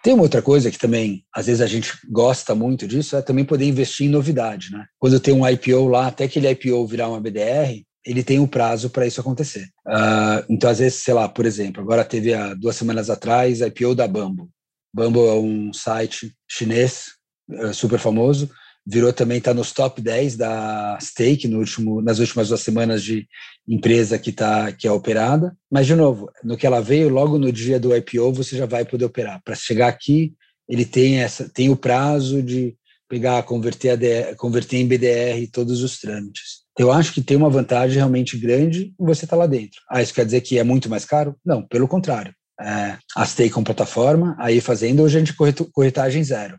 [0.03, 3.45] Tem uma outra coisa que também, às vezes, a gente gosta muito disso, é também
[3.45, 4.87] poder investir em novidade, né?
[4.99, 8.89] Quando tem um IPO lá, até aquele IPO virar uma BDR, ele tem um prazo
[8.89, 9.69] para isso acontecer.
[9.87, 13.67] Uh, então, às vezes, sei lá, por exemplo, agora teve há duas semanas atrás a
[13.67, 14.49] IPO da Bambo.
[14.95, 17.07] Bambo é um site chinês
[17.51, 18.51] uh, super famoso,
[18.91, 23.29] virou também, está nos top 10 da Stake no último, nas últimas duas semanas de
[23.69, 25.55] empresa que, tá, que é operada.
[25.71, 28.87] Mas, de novo, no que ela veio, logo no dia do IPO, você já vai
[28.87, 29.43] poder operar.
[29.45, 30.33] Para chegar aqui,
[30.67, 32.75] ele tem, essa, tem o prazo de
[33.07, 36.63] pegar, converter, ADR, converter em BDR todos os trâmites.
[36.79, 39.83] Eu acho que tem uma vantagem realmente grande você estar tá lá dentro.
[39.91, 41.37] Ah, isso quer dizer que é muito mais caro?
[41.45, 42.33] Não, pelo contrário.
[42.59, 45.35] É, a Stake com plataforma, aí fazendo hoje a gente
[45.73, 46.59] corretagem zero.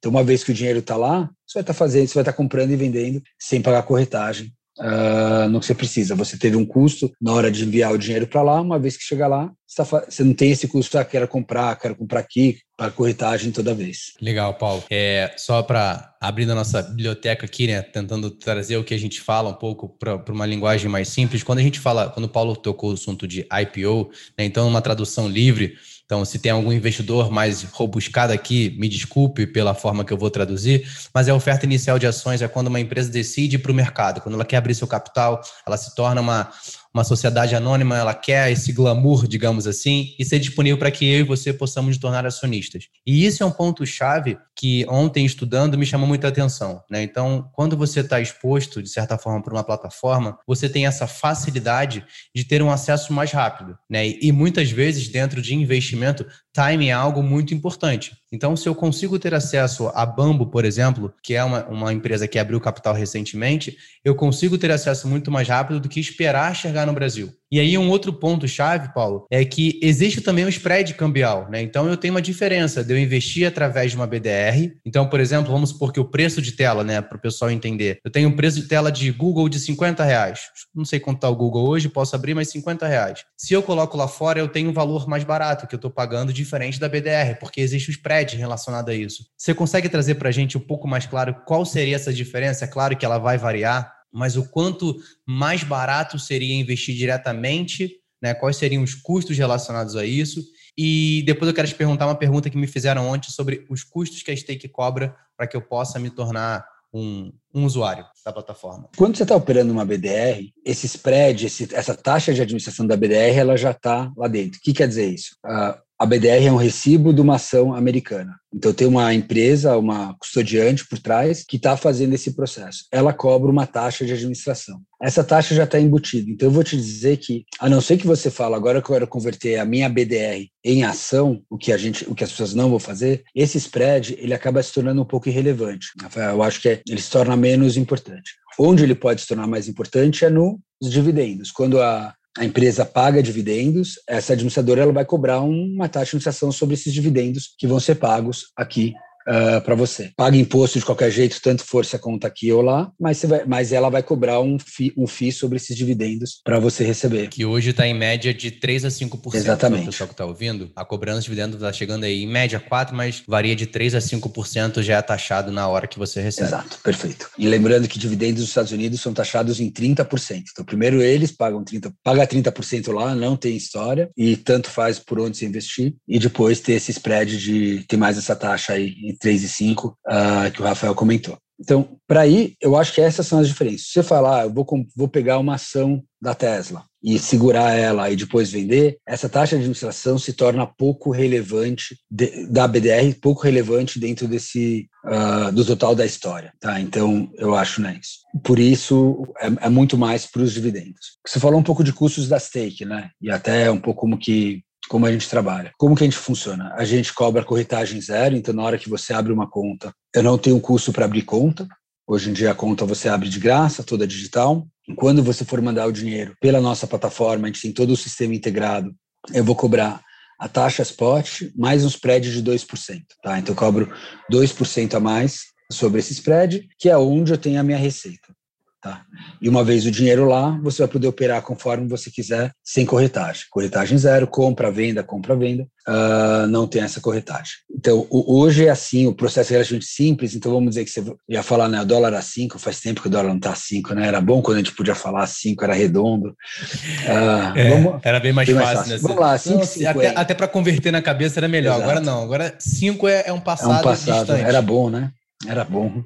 [0.00, 2.22] Então, uma vez que o dinheiro está lá, você vai estar tá fazendo, você vai
[2.22, 6.14] estar tá comprando e vendendo sem pagar corretagem uh, no que você precisa.
[6.14, 9.04] Você teve um custo na hora de enviar o dinheiro para lá, uma vez que
[9.04, 12.58] chegar lá, você, tá, você não tem esse custo, ah, quero comprar, quero comprar aqui,
[12.76, 14.14] para corretagem toda vez.
[14.20, 14.82] Legal, Paulo.
[14.90, 19.20] É, só para abrir a nossa biblioteca aqui, né, tentando trazer o que a gente
[19.20, 22.56] fala um pouco para uma linguagem mais simples, quando a gente fala, quando o Paulo
[22.56, 25.76] tocou o assunto de IPO, né, então uma tradução livre,
[26.10, 30.28] então, se tem algum investidor mais robuscado aqui, me desculpe pela forma que eu vou
[30.28, 34.20] traduzir, mas a oferta inicial de ações é quando uma empresa decide para o mercado,
[34.20, 36.50] quando ela quer abrir seu capital, ela se torna uma,
[36.92, 41.20] uma sociedade anônima, ela quer esse glamour, digamos assim, e ser disponível para que eu
[41.20, 42.88] e você possamos nos tornar acionistas.
[43.06, 46.82] E isso é um ponto-chave que ontem, estudando, me chamou muita atenção.
[46.90, 47.02] Né?
[47.02, 52.04] Então, quando você está exposto, de certa forma, para uma plataforma, você tem essa facilidade
[52.34, 53.78] de ter um acesso mais rápido.
[53.88, 54.08] Né?
[54.20, 58.16] E muitas vezes, dentro de investimento, timing é algo muito importante.
[58.32, 62.26] Então, se eu consigo ter acesso a Bambo, por exemplo, que é uma, uma empresa
[62.26, 66.86] que abriu capital recentemente, eu consigo ter acesso muito mais rápido do que esperar chegar
[66.86, 67.32] no Brasil.
[67.52, 71.60] E aí, um outro ponto-chave, Paulo, é que existe também o spread cambial, né?
[71.60, 74.72] Então, eu tenho uma diferença de eu investir através de uma BDR.
[74.86, 77.98] Então, por exemplo, vamos supor que o preço de tela, né, para o pessoal entender,
[78.04, 80.42] eu tenho um preço de tela de Google de 50 reais.
[80.72, 83.24] Não sei quanto está o Google hoje, posso abrir, mas 50 reais.
[83.36, 86.32] Se eu coloco lá fora, eu tenho um valor mais barato que eu estou pagando
[86.32, 89.24] diferente da BDR, porque existe o spread relacionado a isso.
[89.36, 92.64] Você consegue trazer para a gente um pouco mais claro qual seria essa diferença?
[92.64, 94.96] É claro que ela vai variar, mas o quanto
[95.26, 98.34] mais barato seria investir diretamente né?
[98.34, 100.44] Quais seriam os custos relacionados a isso?
[100.76, 104.22] E depois eu quero te perguntar uma pergunta que me fizeram ontem sobre os custos
[104.22, 108.88] que a Stake cobra para que eu possa me tornar um, um, usuário da plataforma.
[108.96, 113.38] Quando você está operando uma BDR, esse spread, esse, essa taxa de administração da BDR,
[113.38, 114.58] ela já está lá dentro.
[114.58, 115.36] O que quer dizer isso?
[115.46, 118.34] Uh, a BDR é um recibo de uma ação americana.
[118.54, 122.86] Então, tem uma empresa, uma custodiante por trás, que está fazendo esse processo.
[122.90, 124.80] Ela cobra uma taxa de administração.
[125.00, 126.30] Essa taxa já está embutida.
[126.30, 128.94] Então, eu vou te dizer que, a não ser que você fale, agora que eu
[128.94, 132.54] quero converter a minha BDR em ação, o que, a gente, o que as pessoas
[132.54, 135.88] não vão fazer, esse spread ele acaba se tornando um pouco irrelevante.
[136.16, 138.32] Eu acho que é, ele se torna menos importante.
[138.58, 141.50] Onde ele pode se tornar mais importante é nos dividendos.
[141.50, 146.52] Quando a, a empresa paga dividendos, essa administradora ela vai cobrar uma taxa de administração
[146.52, 148.94] sobre esses dividendos que vão ser pagos aqui
[149.26, 150.10] uh, ah, para você.
[150.16, 153.44] Paga imposto de qualquer jeito, tanto for se a conta aqui ou lá, mas, vai,
[153.46, 157.28] mas ela vai cobrar um FII, um FII sobre esses dividendos para você receber.
[157.28, 159.34] Que hoje está em média de 3 a 5%.
[159.34, 159.82] Exatamente.
[159.82, 162.94] O pessoal que está ouvindo, a cobrança de dividendos está chegando aí em média 4,
[162.94, 166.48] mas varia de 3 a 5% já é taxado na hora que você recebe.
[166.48, 167.30] Exato, perfeito.
[167.38, 170.44] E lembrando que dividendos dos Estados Unidos são taxados em 30%.
[170.52, 175.18] Então, primeiro eles pagam 30%, paga 30% lá, não tem história, e tanto faz por
[175.20, 179.42] onde você investir, e depois ter esse spread de ter mais essa taxa aí 3
[179.42, 181.36] e 5 uh, ah, que o Rafael comentou.
[181.60, 183.88] Então, para aí, eu acho que essas são as diferenças.
[183.88, 188.10] Se você falar, ah, eu vou, vou pegar uma ação da Tesla e segurar ela
[188.10, 193.42] e depois vender, essa taxa de administração se torna pouco relevante de, da BDR, pouco
[193.42, 196.80] relevante dentro desse uh, do total da história, tá?
[196.80, 198.20] Então, eu acho né, isso.
[198.42, 201.18] Por isso, é, é muito mais para os dividendos.
[201.26, 203.10] Você falou um pouco de custos da stake, né?
[203.20, 205.72] E até um pouco como que como a gente trabalha.
[205.78, 206.72] Como que a gente funciona?
[206.76, 210.38] A gente cobra corretagem zero, então na hora que você abre uma conta, eu não
[210.38, 211.68] tenho custo para abrir conta.
[212.06, 214.66] Hoje em dia a conta você abre de graça, toda digital.
[214.96, 218.34] Quando você for mandar o dinheiro pela nossa plataforma, a gente tem todo o sistema
[218.34, 218.92] integrado.
[219.32, 220.02] Eu vou cobrar
[220.38, 223.38] a taxa spot mais um spread de 2%, tá?
[223.38, 223.92] Então eu cobro
[224.32, 228.34] 2% a mais sobre esse spread, que é onde eu tenho a minha receita.
[228.82, 229.02] Tá?
[229.42, 233.44] E uma vez o dinheiro lá, você vai poder operar conforme você quiser, sem corretagem.
[233.50, 237.52] Corretagem zero, compra, venda, compra, venda, uh, não tem essa corretagem.
[237.70, 241.04] Então, o, hoje é assim, o processo é relativamente simples, então vamos dizer que você
[241.28, 243.54] ia falar, né, o dólar a 5, faz tempo que o dólar não está a
[243.54, 244.06] 5, né?
[244.06, 246.28] Era bom quando a gente podia falar 5, era redondo.
[246.30, 248.92] Uh, é, vamos, era bem mais, bem fácil, fácil.
[248.92, 248.98] Né?
[249.02, 251.82] Vamos lá, 5, Até, até para converter na cabeça era melhor, Exato.
[251.82, 254.48] agora não, agora 5 é, é, um passado É um passado, distante.
[254.48, 255.12] era bom, né?
[255.46, 256.04] Era bom.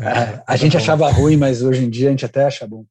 [0.00, 0.78] É, a, a gente bom.
[0.78, 2.84] achava ruim, mas hoje em dia a gente até acha bom.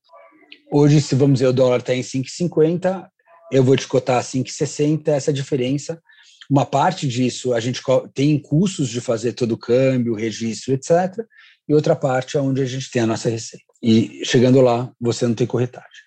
[0.71, 3.05] Hoje, se vamos dizer, o dólar está em 5,50,
[3.51, 6.01] eu vou te cotar 5,60, essa diferença.
[6.49, 7.81] Uma parte disso a gente
[8.13, 10.91] tem custos de fazer todo o câmbio, registro, etc.
[11.67, 13.65] E outra parte é onde a gente tem a nossa receita.
[13.81, 16.05] E chegando lá, você não tem corretagem.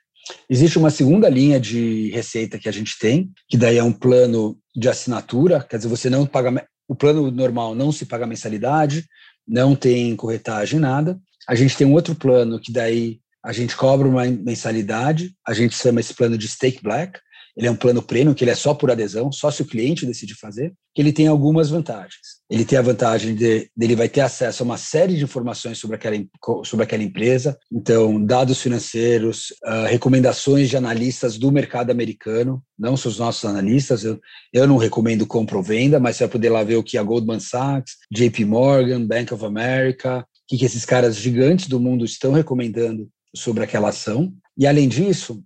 [0.48, 4.59] Existe uma segunda linha de receita que a gente tem, que daí é um plano
[4.77, 9.05] de assinatura, quer dizer, você não paga o plano normal não se paga mensalidade,
[9.48, 11.18] não tem corretagem, nada.
[11.48, 15.74] A gente tem um outro plano que daí a gente cobra uma mensalidade, a gente
[15.74, 17.18] chama esse plano de Stake Black,
[17.58, 20.06] ele é um plano premium, que ele é só por adesão, só se o cliente
[20.06, 22.38] decide fazer, que ele tem algumas vantagens.
[22.48, 25.96] Ele tem a vantagem de, ele vai ter acesso a uma série de informações sobre
[25.96, 26.16] aquela,
[26.64, 33.10] sobre aquela empresa, então, dados financeiros, uh, recomendações de analistas do mercado americano, não são
[33.10, 34.20] os nossos analistas, eu,
[34.52, 37.02] eu não recomendo compra ou venda, mas você vai poder lá ver o que a
[37.02, 42.04] Goldman Sachs, JP Morgan, Bank of America, o que, que esses caras gigantes do mundo
[42.04, 44.32] estão recomendando sobre aquela ação.
[44.56, 45.42] E, além disso,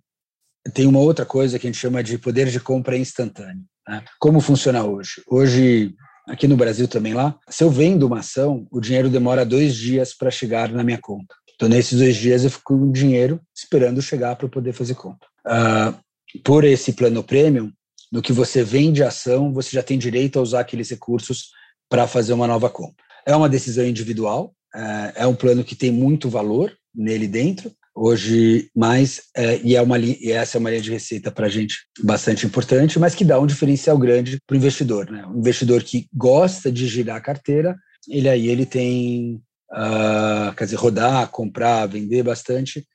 [0.71, 3.63] tem uma outra coisa que a gente chama de poder de compra instantâneo.
[3.87, 4.03] Né?
[4.19, 5.21] Como funciona hoje?
[5.27, 5.93] Hoje,
[6.27, 10.13] aqui no Brasil também lá, se eu vendo uma ação, o dinheiro demora dois dias
[10.13, 11.35] para chegar na minha conta.
[11.55, 15.27] Então, nesses dois dias, eu fico com dinheiro esperando chegar para poder fazer compra.
[15.45, 17.71] Uh, por esse plano premium,
[18.11, 21.49] no que você vende a ação, você já tem direito a usar aqueles recursos
[21.89, 23.03] para fazer uma nova compra.
[23.25, 28.69] É uma decisão individual, uh, é um plano que tem muito valor nele dentro, hoje
[28.75, 31.75] mais, é, e, é uma, e essa é uma linha de receita para a gente
[32.01, 35.09] bastante importante, mas que dá um diferencial grande para o investidor.
[35.09, 35.25] Né?
[35.27, 37.75] Um investidor que gosta de girar a carteira,
[38.09, 42.85] ele aí ele tem, uh, quer dizer, rodar, comprar, vender bastante,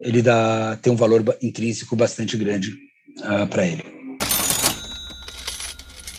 [0.00, 2.72] ele dá, tem um valor intrínseco bastante grande
[3.20, 3.98] uh, para ele.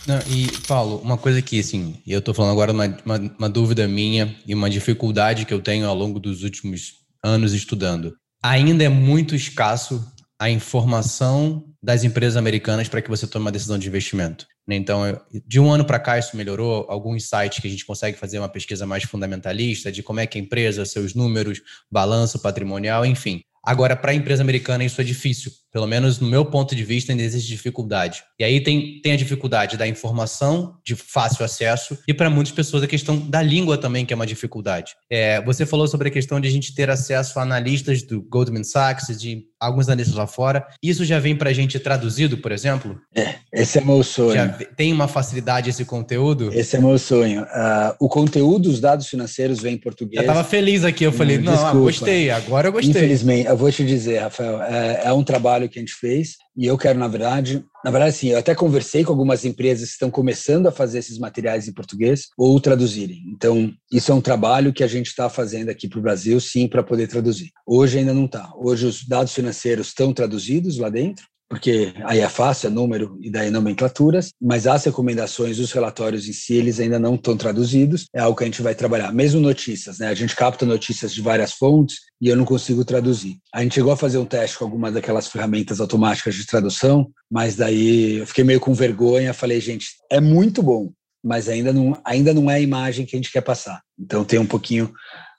[0.06, 3.86] Não, e, Paulo, uma coisa que, assim, eu estou falando agora uma, uma, uma dúvida
[3.86, 8.88] minha e uma dificuldade que eu tenho ao longo dos últimos anos estudando ainda é
[8.88, 10.04] muito escasso
[10.38, 14.46] a informação das empresas americanas para que você tome uma decisão de investimento.
[14.68, 15.02] Então,
[15.46, 16.86] de um ano para cá, isso melhorou.
[16.88, 20.38] Alguns sites que a gente consegue fazer uma pesquisa mais fundamentalista de como é que
[20.38, 21.60] a empresa, seus números,
[21.90, 23.42] balanço patrimonial, enfim.
[23.62, 27.12] Agora, para a empresa americana, isso é difícil, Pelo menos no meu ponto de vista,
[27.12, 28.22] ainda existe dificuldade.
[28.38, 32.82] E aí tem, tem a dificuldade da informação de fácil acesso e para muitas pessoas
[32.82, 34.94] a questão da língua também, que é uma dificuldade.
[35.10, 38.64] É, você falou sobre a questão de a gente ter acesso a analistas do Goldman
[38.64, 40.66] Sachs, de alguns analistas lá fora.
[40.82, 42.98] Isso já vem para a gente traduzido, por exemplo?
[43.14, 44.34] É, esse é meu sonho.
[44.34, 46.50] Já tem uma facilidade esse conteúdo?
[46.52, 47.42] Esse é meu sonho.
[47.42, 50.16] Uh, o conteúdo, os dados financeiros vem em português.
[50.16, 52.90] Eu estava feliz aqui, eu falei, não, não gostei, agora eu gostei.
[52.90, 56.66] Infelizmente, eu vou te dizer, Rafael, é, é um trabalho que a gente fez e
[56.66, 60.10] eu quero, na verdade, na verdade, sim, eu até conversei com algumas empresas que estão
[60.10, 63.22] começando a fazer esses materiais em português ou traduzirem.
[63.28, 66.68] Então, isso é um trabalho que a gente está fazendo aqui para o Brasil, sim,
[66.68, 67.50] para poder traduzir.
[67.66, 68.52] Hoje ainda não está.
[68.56, 73.28] Hoje os dados financeiros estão traduzidos lá dentro, porque aí é fácil, é número e
[73.28, 78.20] daí nomenclaturas, mas as recomendações, os relatórios em si, eles ainda não estão traduzidos, é
[78.20, 79.12] algo que a gente vai trabalhar.
[79.12, 80.06] Mesmo notícias, né?
[80.06, 83.38] A gente capta notícias de várias fontes e eu não consigo traduzir.
[83.52, 87.56] A gente chegou a fazer um teste com algumas daquelas ferramentas automáticas de tradução, mas
[87.56, 90.92] daí eu fiquei meio com vergonha, falei, gente, é muito bom,
[91.22, 93.82] mas ainda não, ainda não é a imagem que a gente quer passar.
[93.98, 94.92] Então tem um pouquinho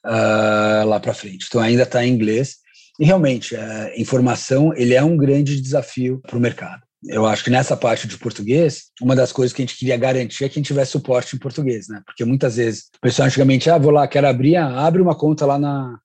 [0.06, 1.46] uh, lá para frente.
[1.48, 2.58] Então ainda está em inglês,
[3.02, 6.84] e realmente, a informação ele é um grande desafio para o mercado.
[7.04, 10.46] Eu acho que nessa parte de português, uma das coisas que a gente queria garantir
[10.46, 12.04] é que a gente tivesse suporte em português, né?
[12.06, 15.48] Porque muitas vezes o pessoal antigamente, ah, vou lá, quero abrir, ah, abre uma conta
[15.48, 15.98] lá na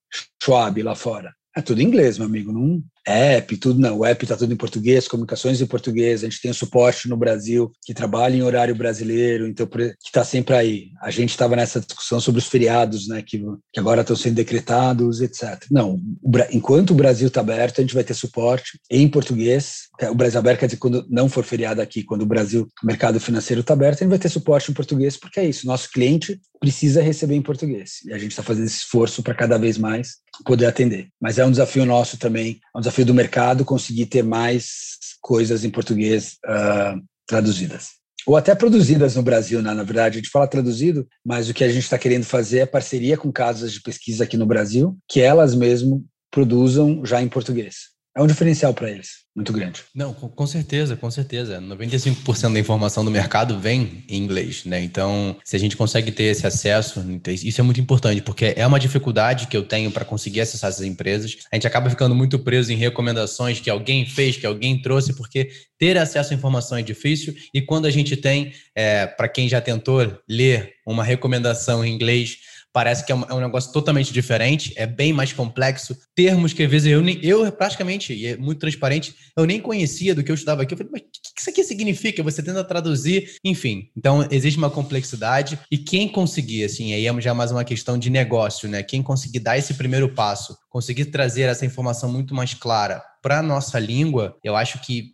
[0.42, 1.34] Schwab, lá fora.
[1.54, 2.50] É tudo em inglês, meu amigo.
[2.50, 3.98] Não, app, tudo não.
[3.98, 6.22] O app está tudo em português, comunicações em português.
[6.22, 10.24] A gente tem o suporte no Brasil que trabalha em horário brasileiro, então que está
[10.24, 10.88] sempre aí.
[11.00, 13.38] A gente estava nessa discussão sobre os feriados, né, que,
[13.72, 15.64] que agora estão sendo decretados, etc.
[15.70, 19.86] Não, o, enquanto o Brasil está aberto, a gente vai ter suporte em português.
[20.10, 23.20] O Brasil aberto quer dizer quando não for feriado aqui, quando o Brasil, o mercado
[23.20, 25.66] financeiro está aberto, a gente vai ter suporte em português, porque é isso.
[25.66, 29.58] Nosso cliente precisa receber em português e a gente está fazendo esse esforço para cada
[29.58, 31.08] vez mais poder atender.
[31.20, 35.64] Mas é um desafio nosso também, é um desafio do mercado conseguir ter mais coisas
[35.64, 37.90] em português uh, traduzidas.
[38.26, 39.72] Ou até produzidas no Brasil, né?
[39.72, 40.18] na verdade.
[40.18, 43.30] A gente fala traduzido, mas o que a gente está querendo fazer é parceria com
[43.32, 48.26] casas de pesquisa aqui no Brasil, que elas mesmo produzam já em português é um
[48.26, 49.84] diferencial para eles, muito grande.
[49.94, 51.60] Não, com, certeza, com certeza.
[51.60, 54.82] 95% da informação do mercado vem em inglês, né?
[54.82, 57.04] Então, se a gente consegue ter esse acesso,
[57.44, 60.86] isso é muito importante, porque é uma dificuldade que eu tenho para conseguir acessar essas
[60.86, 61.36] empresas.
[61.52, 65.50] A gente acaba ficando muito preso em recomendações que alguém fez, que alguém trouxe, porque
[65.78, 67.34] ter acesso à informação é difícil.
[67.52, 72.38] E quando a gente tem, é, para quem já tentou ler uma recomendação em inglês,
[72.76, 75.96] parece que é um, é um, negócio totalmente diferente, é bem mais complexo.
[76.14, 80.14] Termos que às vezes eu, nem, eu praticamente, e é muito transparente, eu nem conhecia
[80.14, 80.74] do que eu estudava aqui.
[80.74, 82.22] Eu falei, mas o que, isso aqui significa?
[82.22, 83.88] Você tenta traduzir, enfim.
[83.96, 88.10] Então, existe uma complexidade e quem conseguir, assim, aí é já mais uma questão de
[88.10, 88.82] negócio, né?
[88.82, 93.76] Quem conseguir dar esse primeiro passo, conseguir trazer essa informação muito mais clara para nossa
[93.80, 95.10] língua, eu acho que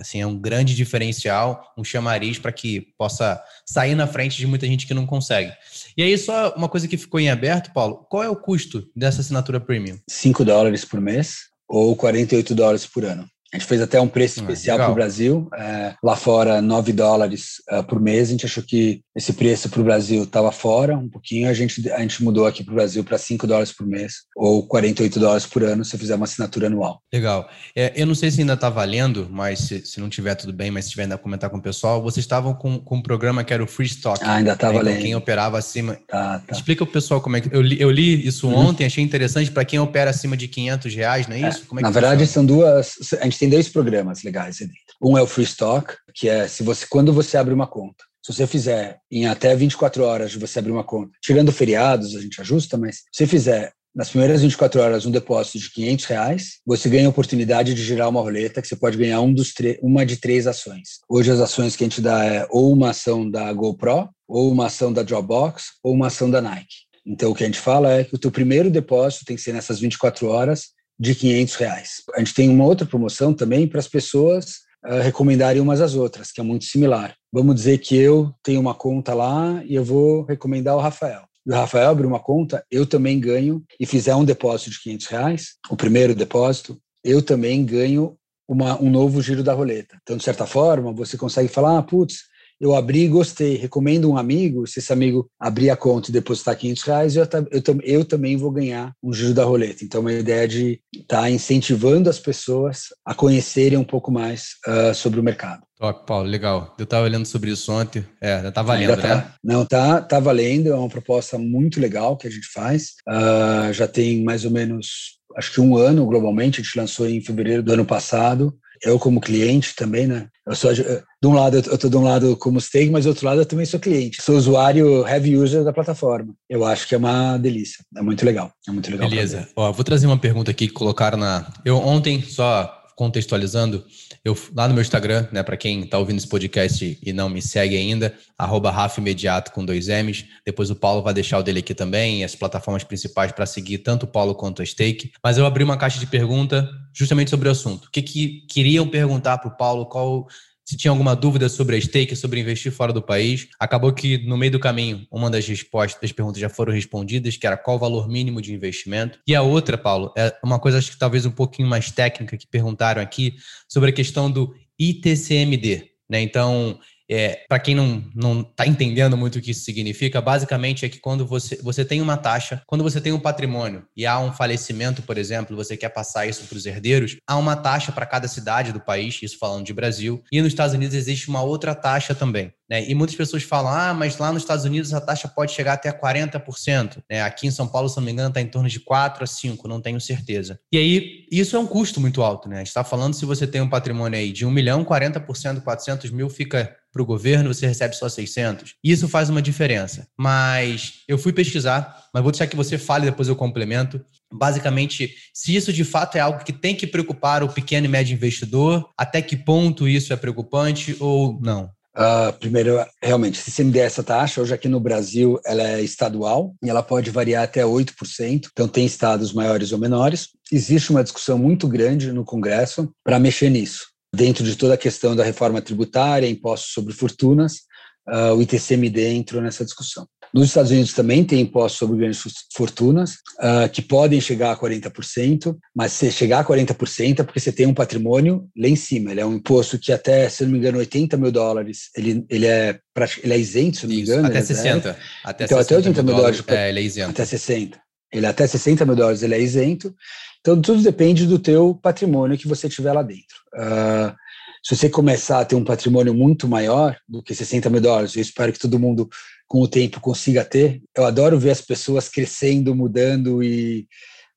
[0.00, 4.66] assim, é um grande diferencial, um chamariz para que possa sair na frente de muita
[4.66, 5.52] gente que não consegue.
[6.00, 9.20] E aí, só uma coisa que ficou em aberto, Paulo, qual é o custo dessa
[9.20, 9.98] assinatura premium?
[10.08, 13.28] 5 dólares por mês ou 48 dólares por ano.
[13.52, 15.48] A gente fez até um preço ah, especial para o Brasil.
[15.56, 18.28] É, lá fora, 9 dólares uh, por mês.
[18.28, 21.48] A gente achou que esse preço para o Brasil estava fora um pouquinho.
[21.48, 24.64] A gente, a gente mudou aqui para o Brasil para 5 dólares por mês ou
[24.66, 27.02] 48 dólares por ano se fizer uma assinatura anual.
[27.12, 27.48] Legal.
[27.74, 30.70] É, eu não sei se ainda está valendo, mas se, se, não tiver, tudo bem.
[30.70, 33.52] Mas se tiver ainda comentar com o pessoal, vocês estavam com, com um programa que
[33.52, 34.20] era o Free Stock.
[34.22, 34.74] Ah, ainda está né?
[34.74, 34.92] valendo.
[34.92, 35.98] Então, quem operava acima.
[36.06, 36.54] Tá, tá.
[36.54, 37.52] Explica o pessoal como é que.
[37.52, 38.68] Eu li, eu li isso uhum.
[38.68, 41.64] ontem, achei interessante para quem opera acima de 500 reais, não é, é isso?
[41.76, 42.32] É, na verdade, funciona?
[42.32, 42.96] são duas.
[43.20, 44.74] A gente tem dois programas legais dentro.
[45.02, 48.34] Um é o Free Stock, que é se você quando você abre uma conta, se
[48.34, 52.76] você fizer em até 24 horas você abrir uma conta, tirando feriados, a gente ajusta,
[52.76, 57.06] mas se você fizer nas primeiras 24 horas um depósito de 500 reais, você ganha
[57.06, 60.46] a oportunidade de girar uma roleta que você pode ganhar um dos uma de três
[60.46, 61.00] ações.
[61.08, 64.66] Hoje as ações que a gente dá é ou uma ação da GoPro, ou uma
[64.66, 66.90] ação da Dropbox, ou uma ação da Nike.
[67.06, 69.54] Então o que a gente fala é que o teu primeiro depósito tem que ser
[69.54, 71.90] nessas 24 horas de 500 reais.
[72.14, 76.30] A gente tem uma outra promoção também para as pessoas uh, recomendarem umas às outras,
[76.30, 77.16] que é muito similar.
[77.32, 81.22] Vamos dizer que eu tenho uma conta lá e eu vou recomendar o Rafael.
[81.46, 85.06] E o Rafael abre uma conta, eu também ganho e fizer um depósito de 500
[85.06, 88.14] reais, o primeiro depósito, eu também ganho
[88.46, 89.96] uma, um novo giro da roleta.
[90.02, 92.24] Então, de certa forma, você consegue falar, ah, putz,
[92.60, 96.56] eu abri e gostei, recomendo um amigo, se esse amigo abrir a conta e depositar
[96.56, 99.82] 500 reais, eu, eu, eu também vou ganhar um giro da roleta.
[99.82, 104.94] Então, uma ideia de estar tá incentivando as pessoas a conhecerem um pouco mais uh,
[104.94, 105.62] sobre o mercado.
[105.78, 106.74] Top, Paulo, legal.
[106.78, 108.04] Eu estava olhando sobre isso ontem.
[108.20, 109.32] É, já tá valendo, tá, né?
[109.42, 110.68] Não, tá, tá valendo.
[110.68, 112.92] É uma proposta muito legal que a gente faz.
[113.08, 117.22] Uh, já tem mais ou menos acho que um ano globalmente, a gente lançou em
[117.22, 118.54] fevereiro do ano passado.
[118.82, 120.28] Eu como cliente também, né?
[120.46, 120.82] Eu sou de
[121.24, 123.66] um lado eu tô de um lado como stake, mas do outro lado eu também
[123.66, 124.22] sou cliente.
[124.22, 126.34] Sou usuário heavy user da plataforma.
[126.48, 127.84] Eu acho que é uma delícia.
[127.96, 128.52] É muito legal.
[128.66, 129.08] É muito legal.
[129.08, 129.48] Beleza.
[129.54, 131.52] Ó, vou trazer uma pergunta aqui que colocaram na.
[131.64, 133.82] Eu ontem só contextualizando,
[134.22, 137.40] eu lá no meu Instagram, né, para quem está ouvindo esse podcast e não me
[137.40, 140.26] segue ainda, arroba Rafa Imediato com dois M's.
[140.44, 144.02] Depois o Paulo vai deixar o dele aqui também, as plataformas principais para seguir tanto
[144.02, 145.12] o Paulo quanto a Stake.
[145.24, 147.86] Mas eu abri uma caixa de pergunta justamente sobre o assunto.
[147.86, 149.86] O que, que queriam perguntar para o Paulo?
[149.86, 150.26] Qual
[150.70, 153.48] se tinha alguma dúvida sobre a stake, sobre investir fora do país.
[153.58, 157.44] Acabou que, no meio do caminho, uma das respostas, das perguntas já foram respondidas, que
[157.44, 159.18] era qual o valor mínimo de investimento.
[159.26, 162.46] E a outra, Paulo, é uma coisa acho que talvez um pouquinho mais técnica que
[162.46, 163.34] perguntaram aqui
[163.68, 165.90] sobre a questão do ITCMD.
[166.08, 166.20] Né?
[166.20, 166.78] Então,
[167.10, 171.26] é, para quem não está entendendo muito o que isso significa, basicamente é que quando
[171.26, 175.18] você, você tem uma taxa, quando você tem um patrimônio e há um falecimento, por
[175.18, 178.80] exemplo, você quer passar isso para os herdeiros, há uma taxa para cada cidade do
[178.80, 182.52] país, isso falando de Brasil, e nos Estados Unidos existe uma outra taxa também.
[182.70, 182.88] Né?
[182.88, 185.90] E muitas pessoas falam, ah, mas lá nos Estados Unidos a taxa pode chegar até
[185.90, 187.02] 40%.
[187.10, 187.20] Né?
[187.20, 189.66] Aqui em São Paulo, se não me engano, está em torno de 4 a 5,
[189.66, 190.60] não tenho certeza.
[190.72, 192.48] E aí, isso é um custo muito alto.
[192.48, 192.56] Né?
[192.56, 196.12] A gente está falando se você tem um patrimônio aí de 1 milhão, 40%, 400
[196.12, 198.74] mil fica para o governo, você recebe só 600.
[198.82, 200.06] Isso faz uma diferença.
[200.18, 204.00] Mas eu fui pesquisar, mas vou deixar que você fale, depois eu complemento.
[204.32, 208.14] Basicamente, se isso de fato é algo que tem que preocupar o pequeno e médio
[208.14, 211.70] investidor, até que ponto isso é preocupante ou não?
[211.96, 215.82] Uh, primeiro, realmente, se você me der essa taxa, hoje aqui no Brasil ela é
[215.82, 220.28] estadual e ela pode variar até 8%, então tem estados maiores ou menores.
[220.52, 225.14] Existe uma discussão muito grande no Congresso para mexer nisso dentro de toda a questão
[225.14, 227.60] da reforma tributária, impostos sobre fortunas,
[228.08, 230.06] uh, o ITCMD entrou nessa discussão.
[230.32, 232.22] Nos Estados Unidos também tem impostos sobre grandes
[232.54, 237.50] fortunas, uh, que podem chegar a 40%, mas se chegar a 40% é porque você
[237.50, 239.10] tem um patrimônio lá em cima.
[239.10, 242.46] Ele é um imposto que até, se não me engano, 80 mil dólares, ele, ele,
[242.46, 242.78] é,
[243.24, 244.26] ele é isento, se não me engano.
[244.26, 244.88] Até 60.
[244.88, 246.40] É até então, 60 até 80 mil dólares.
[246.40, 247.10] dólares é, ele é isento.
[247.10, 247.80] Até 60.
[248.12, 249.94] Ele é até 60 mil dólares ele é isento.
[250.40, 253.36] Então, tudo depende do teu patrimônio que você tiver lá dentro.
[253.54, 254.14] Uh,
[254.62, 258.22] se você começar a ter um patrimônio muito maior do que 60 mil dólares, eu
[258.22, 259.08] espero que todo mundo,
[259.46, 260.82] com o tempo, consiga ter.
[260.96, 263.86] Eu adoro ver as pessoas crescendo, mudando e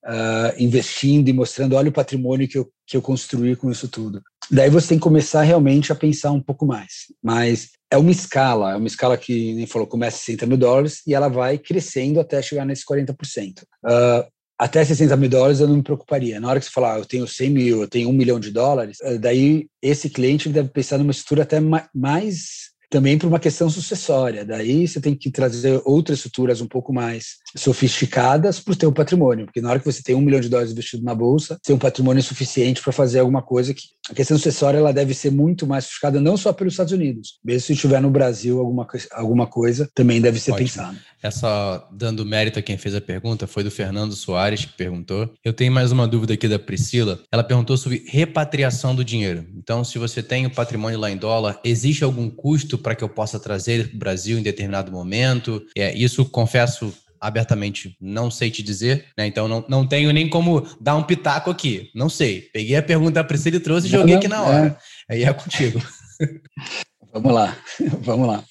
[0.06, 4.22] uh, investindo e mostrando, olha o patrimônio que eu, que eu construí com isso tudo.
[4.52, 7.14] Daí você tem que começar realmente a pensar um pouco mais.
[7.22, 11.14] Mas é uma escala, é uma escala que, nem falou, começa 60 mil dólares e
[11.14, 13.64] ela vai crescendo até chegar nesse 40%.
[13.86, 14.26] Uh,
[14.58, 16.40] até 60 mil dólares eu não me preocuparia.
[16.40, 18.52] Na hora que você falar, ah, eu tenho 100 mil, eu tenho um milhão de
[18.52, 21.60] dólares, eh, daí esse cliente deve pensar numa estrutura até
[21.94, 24.46] mais também por uma questão sucessória.
[24.46, 29.46] Daí você tem que trazer outras estruturas um pouco mais sofisticadas para o teu patrimônio,
[29.46, 31.80] porque na hora que você tem um milhão de dólares investido na bolsa, tem um
[31.80, 33.82] patrimônio suficiente para fazer alguma coisa que
[34.12, 37.62] a questão sucessória ela deve ser muito mais sofisticada não só pelos Estados Unidos, mesmo
[37.62, 40.68] se estiver no Brasil alguma, alguma coisa também deve ser Ótimo.
[40.68, 40.98] pensado.
[41.24, 45.34] Essa dando mérito a quem fez a pergunta foi do Fernando Soares que perguntou.
[45.44, 47.22] Eu tenho mais uma dúvida aqui da Priscila.
[47.32, 49.46] Ela perguntou sobre repatriação do dinheiro.
[49.58, 53.10] Então, se você tem o patrimônio lá em dólar, existe algum custo para que eu
[53.10, 55.66] possa trazer para o Brasil em determinado momento?
[55.76, 59.26] É, isso confesso abertamente não sei te dizer, né?
[59.26, 61.90] Então não, não tenho nem como dar um pitaco aqui.
[61.96, 62.50] Não sei.
[62.54, 64.78] Peguei a pergunta da Priscila e trouxe e joguei aqui na hora.
[65.10, 65.14] É.
[65.14, 65.82] Aí é contigo.
[67.14, 67.56] Vamos lá,
[68.02, 68.44] vamos lá.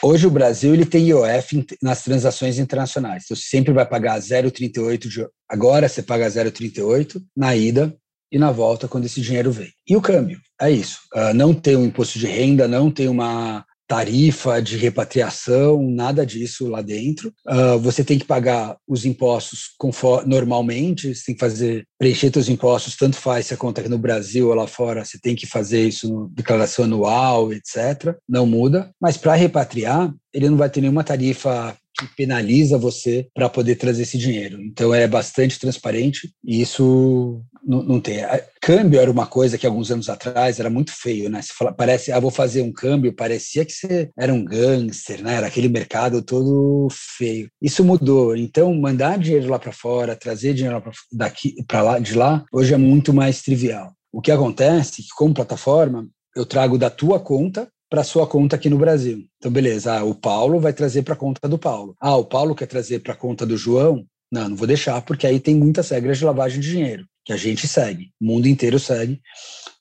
[0.00, 3.24] Hoje o Brasil ele tem IOF nas transações internacionais.
[3.24, 7.92] Então, você sempre vai pagar 0,38 de agora você paga 0,38 na ida
[8.30, 9.70] e na volta quando esse dinheiro vem.
[9.88, 11.00] E o câmbio, é isso.
[11.14, 16.66] Uh, não tem um imposto de renda, não tem uma tarifa de repatriação, nada disso
[16.66, 17.32] lá dentro.
[17.46, 22.48] Uh, você tem que pagar os impostos conforme, normalmente, você tem que fazer, preencher seus
[22.48, 25.46] impostos, tanto faz se a conta aqui no Brasil ou lá fora, você tem que
[25.46, 28.16] fazer isso no declaração anual, etc.
[28.28, 28.90] Não muda.
[29.00, 34.02] Mas para repatriar, ele não vai ter nenhuma tarifa que penaliza você para poder trazer
[34.02, 34.60] esse dinheiro.
[34.62, 38.18] Então é bastante transparente e isso não, tem.
[38.60, 41.42] Câmbio era uma coisa que alguns anos atrás era muito feio, né?
[41.42, 45.34] Você fala, parece, ah, vou fazer um câmbio, parecia que você era um gangster, né?
[45.34, 47.48] Era aquele mercado todo feio.
[47.60, 48.36] Isso mudou.
[48.36, 52.72] Então mandar dinheiro lá para fora, trazer dinheiro pra, daqui para lá, de lá, hoje
[52.72, 53.92] é muito mais trivial.
[54.12, 58.56] O que acontece é que como plataforma eu trago da tua conta para sua conta
[58.56, 59.26] aqui no Brasil.
[59.38, 61.96] Então, beleza, ah, o Paulo vai trazer para a conta do Paulo.
[62.00, 64.04] Ah, o Paulo quer trazer para a conta do João?
[64.30, 67.36] Não, não vou deixar, porque aí tem muitas regras de lavagem de dinheiro que a
[67.36, 69.20] gente segue, o mundo inteiro segue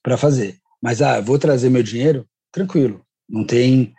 [0.01, 0.57] para fazer.
[0.81, 2.27] Mas, ah, vou trazer meu dinheiro?
[2.51, 3.93] Tranquilo, não tem.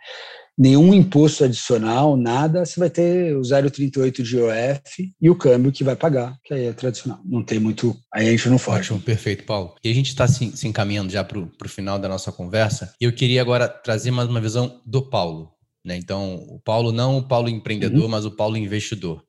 [0.57, 5.83] Nenhum imposto adicional, nada, você vai ter o 0,38 de IOF e o câmbio que
[5.83, 7.19] vai pagar, que aí é tradicional.
[7.23, 8.79] Não tem muito, aí a gente não foge.
[8.79, 9.75] Ótimo, perfeito, Paulo.
[9.83, 13.05] E a gente está se, se, encaminhando já para o final da nossa conversa, e
[13.05, 15.51] eu queria agora trazer mais uma visão do Paulo.
[15.85, 15.95] Né?
[15.95, 18.09] Então, o Paulo não o Paulo empreendedor, uhum.
[18.09, 19.23] mas o Paulo investidor.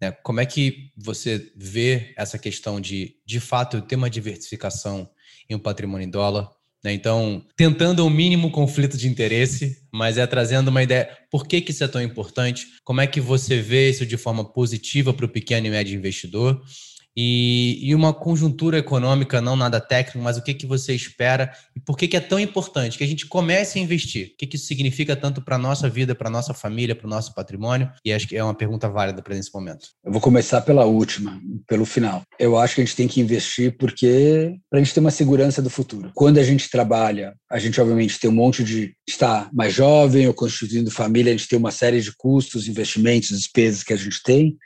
[0.00, 0.10] Né?
[0.10, 5.08] Como é que você vê essa questão de, de fato, ter uma diversificação
[5.48, 6.50] em um patrimônio em dólar?
[6.84, 6.92] Né?
[6.92, 11.08] Então, tentando o um mínimo conflito de interesse, mas é trazendo uma ideia.
[11.30, 12.66] Por que, que isso é tão importante?
[12.84, 16.60] Como é que você vê isso de forma positiva para o pequeno e médio investidor?
[17.16, 21.80] E, e, uma conjuntura econômica, não nada técnico, mas o que, que você espera e
[21.80, 24.28] por que, que é tão importante que a gente comece a investir?
[24.28, 27.06] O que, que isso significa tanto para a nossa vida, para a nossa família, para
[27.06, 27.90] o nosso patrimônio?
[28.04, 29.88] E acho que é uma pergunta válida para esse momento.
[30.04, 32.22] Eu vou começar pela última, pelo final.
[32.38, 35.60] Eu acho que a gente tem que investir porque para a gente ter uma segurança
[35.60, 36.10] do futuro.
[36.14, 40.34] Quando a gente trabalha, a gente obviamente tem um monte de estar mais jovem ou
[40.34, 44.56] constituindo família, a gente tem uma série de custos, investimentos, despesas que a gente tem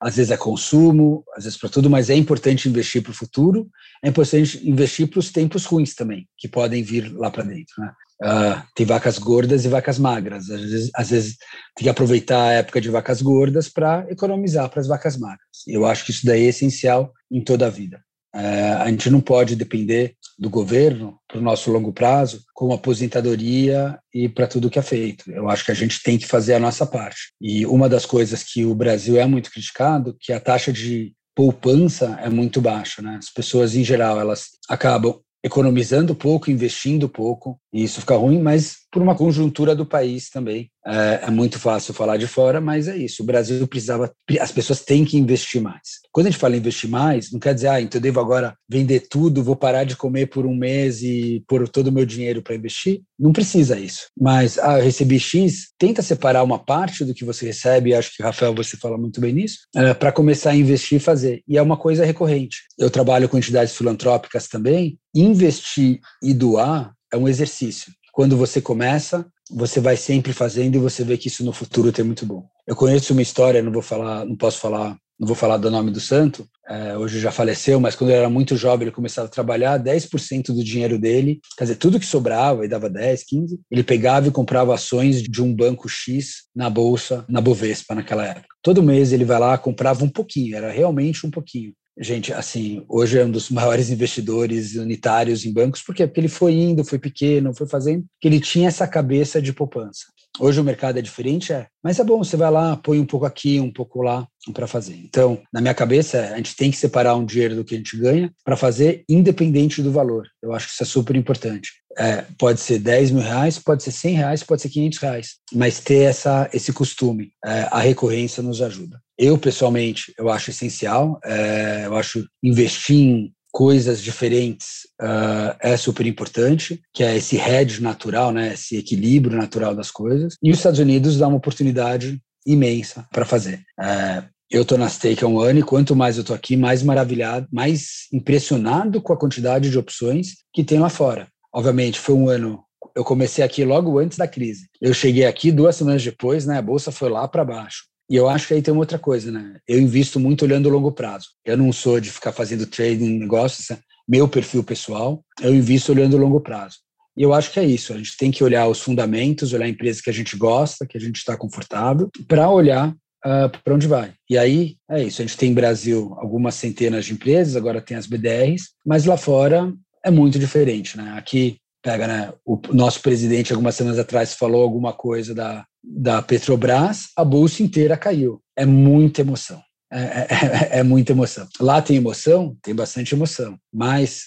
[0.00, 3.68] às vezes é consumo, às vezes para tudo, mas é importante investir para o futuro,
[4.02, 7.74] é importante investir para os tempos ruins também, que podem vir lá para dentro.
[7.78, 7.92] Né?
[8.22, 10.50] Uh, tem vacas gordas e vacas magras.
[10.50, 11.36] Às vezes, às vezes
[11.76, 15.48] tem que aproveitar a época de vacas gordas para economizar para as vacas magras.
[15.66, 18.00] Eu acho que isso daí é essencial em toda a vida.
[18.38, 23.98] É, a gente não pode depender do governo para o nosso longo prazo com aposentadoria
[24.14, 25.28] e para tudo que é feito.
[25.30, 27.32] Eu acho que a gente tem que fazer a nossa parte.
[27.40, 32.18] E uma das coisas que o Brasil é muito criticado, que a taxa de poupança
[32.22, 33.16] é muito baixa, né?
[33.18, 38.78] As pessoas em geral elas acabam economizando pouco, investindo pouco, e isso fica ruim, mas
[38.90, 40.70] por uma conjuntura do país também.
[40.86, 43.22] É, é, muito fácil falar de fora, mas é isso.
[43.22, 44.10] O Brasil precisava,
[44.40, 45.98] as pessoas têm que investir mais.
[46.10, 49.00] Quando a gente fala investir mais, não quer dizer, ah, então eu devo agora vender
[49.00, 52.54] tudo, vou parar de comer por um mês e pôr todo o meu dinheiro para
[52.54, 53.02] investir.
[53.18, 54.06] Não precisa isso.
[54.18, 58.22] Mas, ah, eu recebi X, tenta separar uma parte do que você recebe, acho que,
[58.22, 61.42] Rafael, você fala muito bem nisso, é, para começar a investir e fazer.
[61.46, 62.62] E é uma coisa recorrente.
[62.78, 64.98] Eu trabalho com entidades filantrópicas também.
[65.14, 67.92] Investir e doar é um exercício.
[68.18, 72.04] Quando você começa, você vai sempre fazendo e você vê que isso no futuro tem
[72.04, 72.48] muito bom.
[72.66, 75.92] Eu conheço uma história, não vou falar, não posso falar, não vou falar do nome
[75.92, 79.30] do santo, é, hoje já faleceu, mas quando ele era muito jovem, ele começava a
[79.30, 83.84] trabalhar, 10% do dinheiro dele, quer dizer, tudo que sobrava, e dava 10, 15, ele
[83.84, 88.48] pegava e comprava ações de um banco X na bolsa, na Bovespa naquela época.
[88.60, 91.72] Todo mês ele vai lá, comprava um pouquinho, era realmente um pouquinho.
[92.00, 96.06] Gente, assim, hoje é um dos maiores investidores unitários em bancos, por quê?
[96.06, 100.04] Porque ele foi indo, foi pequeno, foi fazendo, que ele tinha essa cabeça de poupança.
[100.38, 103.26] Hoje o mercado é diferente, é, mas é bom, você vai lá, põe um pouco
[103.26, 104.94] aqui, um pouco lá para fazer.
[104.94, 107.96] Então, na minha cabeça, a gente tem que separar um dinheiro do que a gente
[107.96, 110.28] ganha para fazer independente do valor.
[110.40, 111.72] Eu acho que isso é super importante.
[111.98, 115.80] É, pode ser 10 mil reais, pode ser 100 reais, pode ser 500 reais, mas
[115.80, 119.00] ter essa, esse costume, é, a recorrência nos ajuda.
[119.18, 126.06] Eu, pessoalmente, eu acho essencial, é, eu acho investir em coisas diferentes uh, é super
[126.06, 130.36] importante, que é esse hedge natural, né, esse equilíbrio natural das coisas.
[130.42, 133.64] E os Estados Unidos dá uma oportunidade imensa para fazer.
[133.80, 136.82] Uh, eu estou na Stake há um ano e quanto mais eu estou aqui, mais
[136.82, 141.28] maravilhado, mais impressionado com a quantidade de opções que tem lá fora.
[141.58, 142.62] Obviamente, foi um ano.
[142.94, 144.68] Eu comecei aqui logo antes da crise.
[144.80, 146.56] Eu cheguei aqui duas semanas depois, né?
[146.56, 147.82] A bolsa foi lá para baixo.
[148.08, 149.56] E eu acho que aí tem uma outra coisa, né?
[149.66, 151.26] Eu invisto muito olhando o longo prazo.
[151.44, 153.78] Eu não sou de ficar fazendo trading, negócios, é
[154.08, 156.76] meu perfil pessoal, eu invisto olhando o longo prazo.
[157.16, 157.92] E eu acho que é isso.
[157.92, 161.00] A gente tem que olhar os fundamentos, olhar empresas que a gente gosta, que a
[161.00, 162.94] gente está confortável, para olhar uh,
[163.24, 164.12] ah, para onde vai.
[164.30, 165.20] E aí é isso.
[165.20, 169.16] A gente tem no Brasil algumas centenas de empresas, agora tem as BDRs, mas lá
[169.16, 169.74] fora
[170.04, 171.14] é muito diferente, né?
[171.16, 172.32] Aqui pega, né?
[172.44, 177.96] O nosso presidente algumas semanas atrás falou alguma coisa da da Petrobras, a bolsa inteira
[177.96, 178.42] caiu.
[178.56, 179.62] É muita emoção.
[179.90, 180.26] É, é,
[180.76, 181.48] é, é, muita emoção.
[181.60, 182.56] Lá tem emoção?
[182.62, 184.24] Tem bastante emoção, mas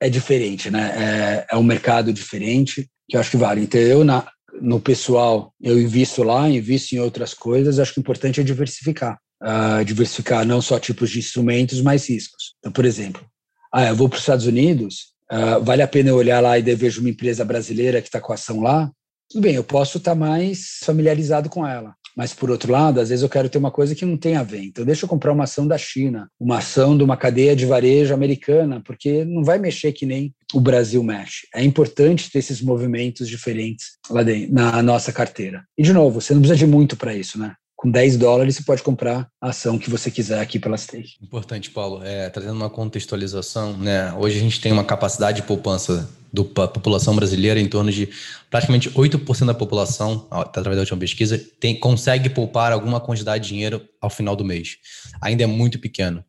[0.00, 1.44] é diferente, né?
[1.50, 3.62] É, é um mercado diferente que eu acho que vale.
[3.62, 4.26] Então, eu, na,
[4.60, 9.18] no pessoal, eu invisto lá, invisto em outras coisas, acho que o importante é diversificar.
[9.42, 12.54] Uh, diversificar não só tipos de instrumentos, mas riscos.
[12.60, 13.26] Então, por exemplo,
[13.74, 16.62] ah, eu vou para os Estados Unidos, uh, vale a pena eu olhar lá e
[16.74, 18.90] vejo uma empresa brasileira que está com ação lá,
[19.30, 21.94] tudo bem, eu posso estar mais familiarizado com ela.
[22.14, 24.42] Mas, por outro lado, às vezes eu quero ter uma coisa que não tem a
[24.42, 24.62] ver.
[24.62, 28.12] Então, deixa eu comprar uma ação da China, uma ação de uma cadeia de varejo
[28.12, 31.46] americana, porque não vai mexer que nem o Brasil mexe.
[31.54, 35.64] É importante ter esses movimentos diferentes lá dentro, na nossa carteira.
[35.78, 37.54] E, de novo, você não precisa de muito para isso, né?
[37.82, 41.16] Com 10 dólares você pode comprar a ação que você quiser aqui pela Stake.
[41.20, 42.00] Importante, Paulo.
[42.04, 44.12] É, trazendo uma contextualização, né?
[44.12, 48.08] Hoje a gente tem uma capacidade de poupança da população brasileira, em torno de
[48.48, 53.82] praticamente 8% da população, através da última pesquisa, tem, consegue poupar alguma quantidade de dinheiro
[54.00, 54.76] ao final do mês.
[55.20, 56.24] Ainda é muito pequeno.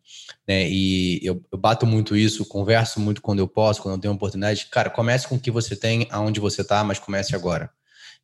[0.47, 0.68] Né?
[0.68, 4.66] E eu, eu, bato muito isso, converso muito quando eu posso, quando eu tenho oportunidade.
[4.72, 7.70] Cara, comece com o que você tem, aonde você está, mas comece agora.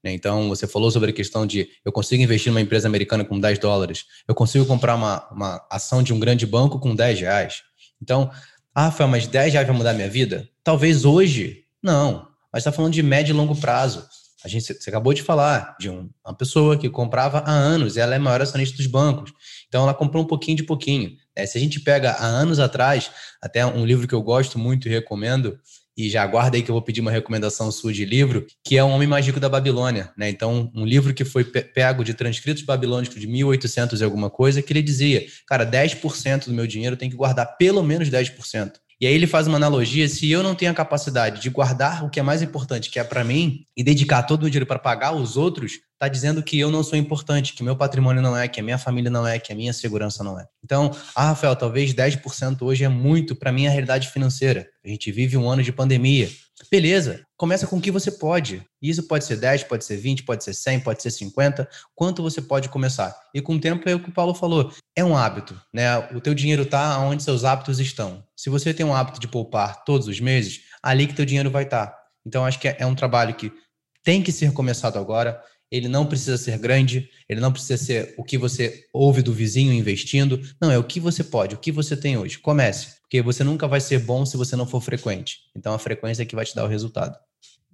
[0.03, 0.13] Né?
[0.13, 3.59] Então, você falou sobre a questão de eu consigo investir numa empresa americana com 10
[3.59, 7.63] dólares, eu consigo comprar uma, uma ação de um grande banco com 10 reais.
[8.01, 8.31] Então,
[8.73, 10.47] ah, Rafael, mas 10 reais vai mudar minha vida?
[10.63, 12.27] Talvez hoje, não.
[12.51, 14.07] Mas está falando de médio e longo prazo.
[14.43, 17.99] A gente, você acabou de falar de um, uma pessoa que comprava há anos, e
[17.99, 19.33] ela é maior acionista dos bancos.
[19.67, 21.11] Então, ela comprou um pouquinho de pouquinho.
[21.35, 24.87] É, se a gente pega há anos atrás, até um livro que eu gosto muito
[24.87, 25.59] e recomendo,
[25.99, 28.83] e já aguarda aí que eu vou pedir uma recomendação sua de livro, que é
[28.83, 30.11] O Homem Mágico da Babilônia.
[30.17, 30.29] Né?
[30.29, 34.71] Então, um livro que foi pego de transcritos babilônicos de 1800 e alguma coisa, que
[34.71, 38.73] ele dizia, cara, 10% do meu dinheiro tem que guardar pelo menos 10%.
[39.01, 42.09] E aí ele faz uma analogia: se eu não tenho a capacidade de guardar o
[42.09, 45.13] que é mais importante, que é para mim, e dedicar todo o dinheiro para pagar
[45.13, 48.61] os outros, está dizendo que eu não sou importante, que meu patrimônio não é, que
[48.61, 50.47] a minha família não é, que a minha segurança não é.
[50.63, 54.65] Então, ah, Rafael, talvez 10% hoje é muito para minha realidade financeira.
[54.83, 56.29] A gente vive um ano de pandemia.
[56.71, 58.63] Beleza, começa com o que você pode.
[58.81, 61.67] Isso pode ser 10, pode ser 20, pode ser 100, pode ser 50.
[61.93, 63.13] Quanto você pode começar?
[63.33, 65.97] E com o tempo é o que o Paulo falou, é um hábito, né?
[66.15, 68.23] O teu dinheiro está onde seus hábitos estão.
[68.37, 71.63] Se você tem um hábito de poupar todos os meses, ali que teu dinheiro vai
[71.63, 71.87] estar.
[71.87, 71.99] Tá.
[72.25, 73.51] Então acho que é, é um trabalho que
[74.03, 75.41] tem que ser começado agora.
[75.71, 79.71] Ele não precisa ser grande, ele não precisa ser o que você ouve do vizinho
[79.71, 80.41] investindo.
[80.59, 82.39] Não, é o que você pode, o que você tem hoje.
[82.39, 82.99] Comece.
[83.01, 85.39] Porque você nunca vai ser bom se você não for frequente.
[85.55, 87.17] Então a frequência é que vai te dar o resultado.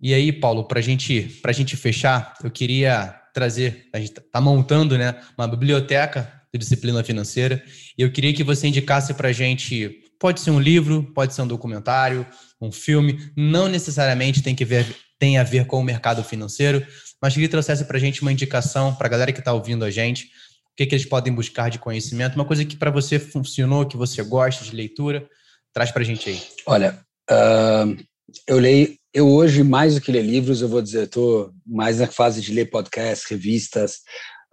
[0.02, 4.98] E aí, Paulo, para gente, a gente fechar, eu queria trazer, a gente está montando
[4.98, 7.64] né, uma biblioteca de disciplina financeira,
[7.98, 11.42] e eu queria que você indicasse para a gente, pode ser um livro, pode ser
[11.42, 12.26] um documentário,
[12.62, 14.86] um filme, não necessariamente tem que ver,
[15.20, 16.86] tem a ver com o mercado financeiro,
[17.26, 19.90] mas que trouxesse para a gente uma indicação para a galera que está ouvindo a
[19.90, 23.88] gente, o que, que eles podem buscar de conhecimento, uma coisa que para você funcionou,
[23.88, 25.28] que você gosta de leitura,
[25.74, 26.40] traz para a gente aí.
[26.68, 27.00] Olha,
[27.32, 27.98] uh,
[28.48, 32.06] eu leio, eu hoje, mais do que ler livros, eu vou dizer, estou mais na
[32.06, 34.02] fase de ler podcasts, revistas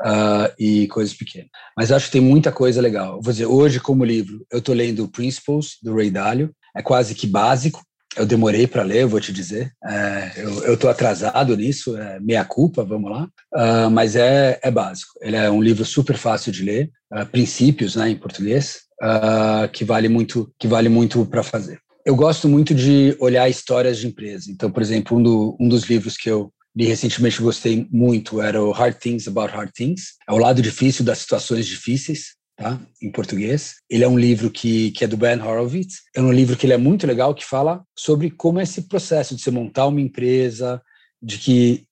[0.00, 1.50] uh, e coisas pequenas.
[1.76, 3.20] Mas acho que tem muita coisa legal.
[3.22, 7.26] vou dizer, hoje, como livro, eu estou lendo Principles, do Ray Dalio, é quase que
[7.26, 7.82] básico,
[8.16, 9.72] eu demorei para ler, vou te dizer.
[9.84, 10.32] É,
[10.66, 13.28] eu estou atrasado nisso, é meia culpa, vamos lá.
[13.54, 15.12] Uh, mas é, é básico.
[15.20, 19.84] Ele é um livro super fácil de ler, uh, princípios, né, em português, uh, que
[19.84, 21.78] vale muito, que vale muito para fazer.
[22.04, 24.50] Eu gosto muito de olhar histórias de empresa.
[24.50, 28.62] Então, por exemplo, um, do, um dos livros que eu li recentemente gostei muito era
[28.62, 30.14] o Hard Things About Hard Things.
[30.28, 32.80] É o lado difícil das situações difíceis tá?
[33.02, 33.74] em português.
[33.88, 36.02] Ele é um livro que, que é do Ben Horowitz.
[36.14, 39.34] É um livro que ele é muito legal, que fala sobre como é esse processo
[39.34, 40.80] de você montar uma empresa,
[41.22, 41.84] de que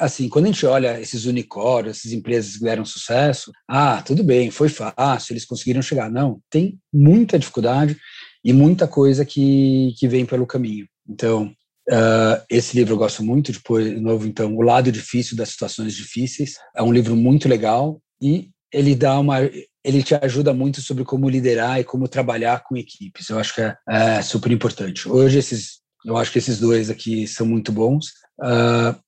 [0.00, 4.50] assim, quando a gente olha esses unicórnios, essas empresas que deram sucesso, ah, tudo bem,
[4.50, 6.10] foi fácil, eles conseguiram chegar.
[6.10, 7.96] Não, tem muita dificuldade
[8.44, 10.86] e muita coisa que, que vem pelo caminho.
[11.08, 11.54] Então,
[11.88, 13.52] uh, esse livro eu gosto muito.
[13.52, 16.54] Depois, de novo, então, O Lado Difícil das Situações Difíceis.
[16.76, 19.36] É um livro muito legal e ele dá uma
[19.84, 23.28] ele te ajuda muito sobre como liderar e como trabalhar com equipes.
[23.28, 25.08] Eu acho que é, é super importante.
[25.08, 28.06] Hoje, esses, eu acho que esses dois aqui são muito bons.
[28.40, 28.98] Uh,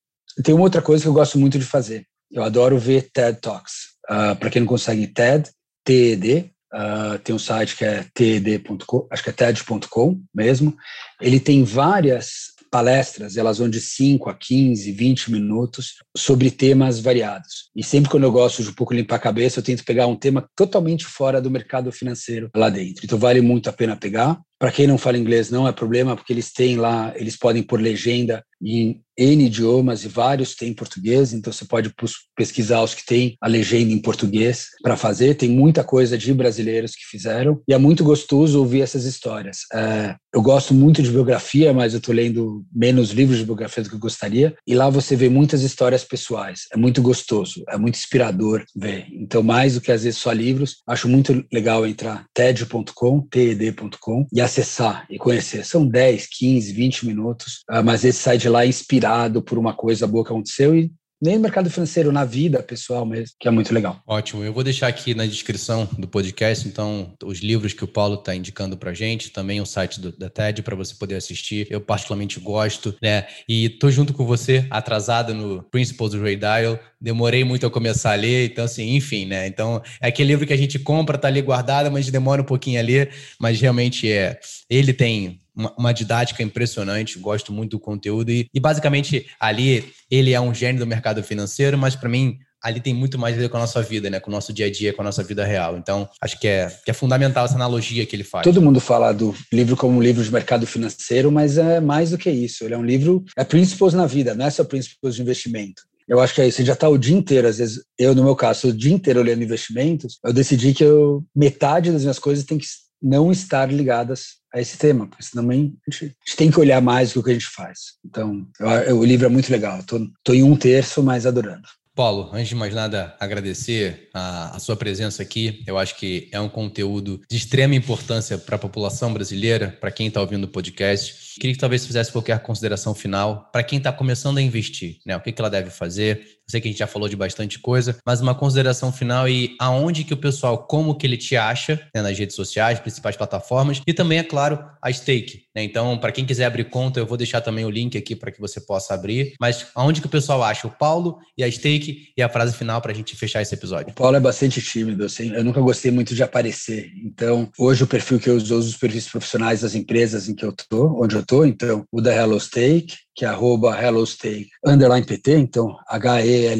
[0.42, 2.06] tem uma outra coisa que eu gosto muito de fazer.
[2.30, 3.96] Eu adoro ver TED Talks.
[4.08, 5.50] Uh, Para quem não consegue TED,
[5.82, 10.76] TED, uh, tem um site que é ted.com, acho que é TED.com mesmo.
[11.20, 17.70] Ele tem várias palestras, elas vão de 5 a 15, 20 minutos sobre temas variados.
[17.74, 20.14] E sempre quando eu gosto de um pouco limpar a cabeça, eu tento pegar um
[20.14, 23.02] tema totalmente fora do mercado financeiro lá dentro.
[23.02, 24.38] Então vale muito a pena pegar.
[24.58, 27.80] Para quem não fala inglês, não é problema, porque eles têm lá, eles podem pôr
[27.80, 31.92] legenda em N idiomas e vários têm português, então você pode
[32.36, 35.34] pesquisar os que têm a legenda em português para fazer.
[35.34, 39.60] Tem muita coisa de brasileiros que fizeram e é muito gostoso ouvir essas histórias.
[39.72, 43.88] É, eu gosto muito de biografia, mas eu estou lendo menos livros de biografia do
[43.88, 46.62] que eu gostaria, e lá você vê muitas histórias pessoais.
[46.72, 49.06] É muito gostoso, é muito inspirador ver.
[49.12, 54.40] Então, mais do que às vezes só livros, acho muito legal entrar ted.com, ted.com e
[54.46, 55.64] acessar e conhecer.
[55.64, 60.06] São 10, 15, 20 minutos, ah, mas esse sai de lá inspirado por uma coisa
[60.06, 60.90] boa que aconteceu e
[61.20, 64.00] nem no mercado financeiro, na vida pessoal mesmo, que é muito legal.
[64.06, 64.44] Ótimo.
[64.44, 68.34] Eu vou deixar aqui na descrição do podcast, então, os livros que o Paulo está
[68.34, 71.66] indicando para gente, também o site do, da TED para você poder assistir.
[71.70, 73.26] Eu particularmente gosto, né?
[73.48, 76.78] E tô junto com você, atrasado no Principles do Ray Dial.
[77.00, 79.46] Demorei muito a começar a ler, então, assim, enfim, né?
[79.46, 82.78] Então, é aquele livro que a gente compra, tá ali guardado, mas demora um pouquinho
[82.78, 83.10] a ler,
[83.40, 84.38] mas realmente é.
[84.68, 90.32] Ele tem uma, uma didática impressionante, gosto muito do conteúdo e, e basicamente ali ele
[90.32, 93.48] é um gênio do mercado financeiro, mas para mim ali tem muito mais a ver
[93.48, 94.18] com a nossa vida, né?
[94.18, 95.76] Com o nosso dia a dia, com a nossa vida real.
[95.76, 98.42] Então, acho que é, que é fundamental essa analogia que ele faz.
[98.42, 102.18] Todo mundo fala do livro como um livro de mercado financeiro, mas é mais do
[102.18, 102.64] que isso.
[102.64, 105.82] Ele é um livro, é Principles na vida, não é só Principles de investimento.
[106.08, 106.58] Eu acho que é isso.
[106.58, 109.22] Você já está o dia inteiro, às vezes, eu, no meu caso, o dia inteiro
[109.22, 112.66] lendo investimentos, eu decidi que eu, metade das minhas coisas tem que
[113.02, 116.80] não estar ligadas a esse tema, porque senão a gente, a gente tem que olhar
[116.80, 117.78] mais do que a gente faz.
[118.04, 118.46] Então,
[118.86, 119.80] eu, o livro é muito legal.
[119.80, 121.68] Estou em um terço, mas adorando.
[121.94, 125.62] Paulo, antes de mais nada, agradecer a, a, sua presença aqui.
[125.66, 130.08] Eu acho que é um conteúdo de extrema importância para a população brasileira, para quem
[130.08, 131.25] está ouvindo o podcast.
[131.38, 135.16] Queria que talvez fizesse qualquer consideração final para quem está começando a investir, né?
[135.16, 136.36] O que, que ela deve fazer?
[136.46, 139.56] Eu sei que a gente já falou de bastante coisa, mas uma consideração final e
[139.58, 143.82] aonde que o pessoal, como que ele te acha né, nas redes sociais, principais plataformas
[143.84, 145.42] e também, é claro, a Stake.
[145.54, 145.64] Né?
[145.64, 148.40] Então, para quem quiser abrir conta, eu vou deixar também o link aqui para que
[148.40, 149.34] você possa abrir.
[149.40, 152.80] Mas aonde que o pessoal acha o Paulo e a Stake e a frase final
[152.80, 153.90] para a gente fechar esse episódio?
[153.90, 156.92] O Paulo é bastante tímido, assim, eu nunca gostei muito de aparecer.
[157.04, 160.52] Então, hoje o perfil que eu uso, os perfis profissionais das empresas em que eu
[160.52, 161.44] tô, onde eu tô.
[161.44, 166.56] Então, o da Hello Stake, que é arroba HelloStake underline PT, então H-E-L-L-O-S-T-A-K-E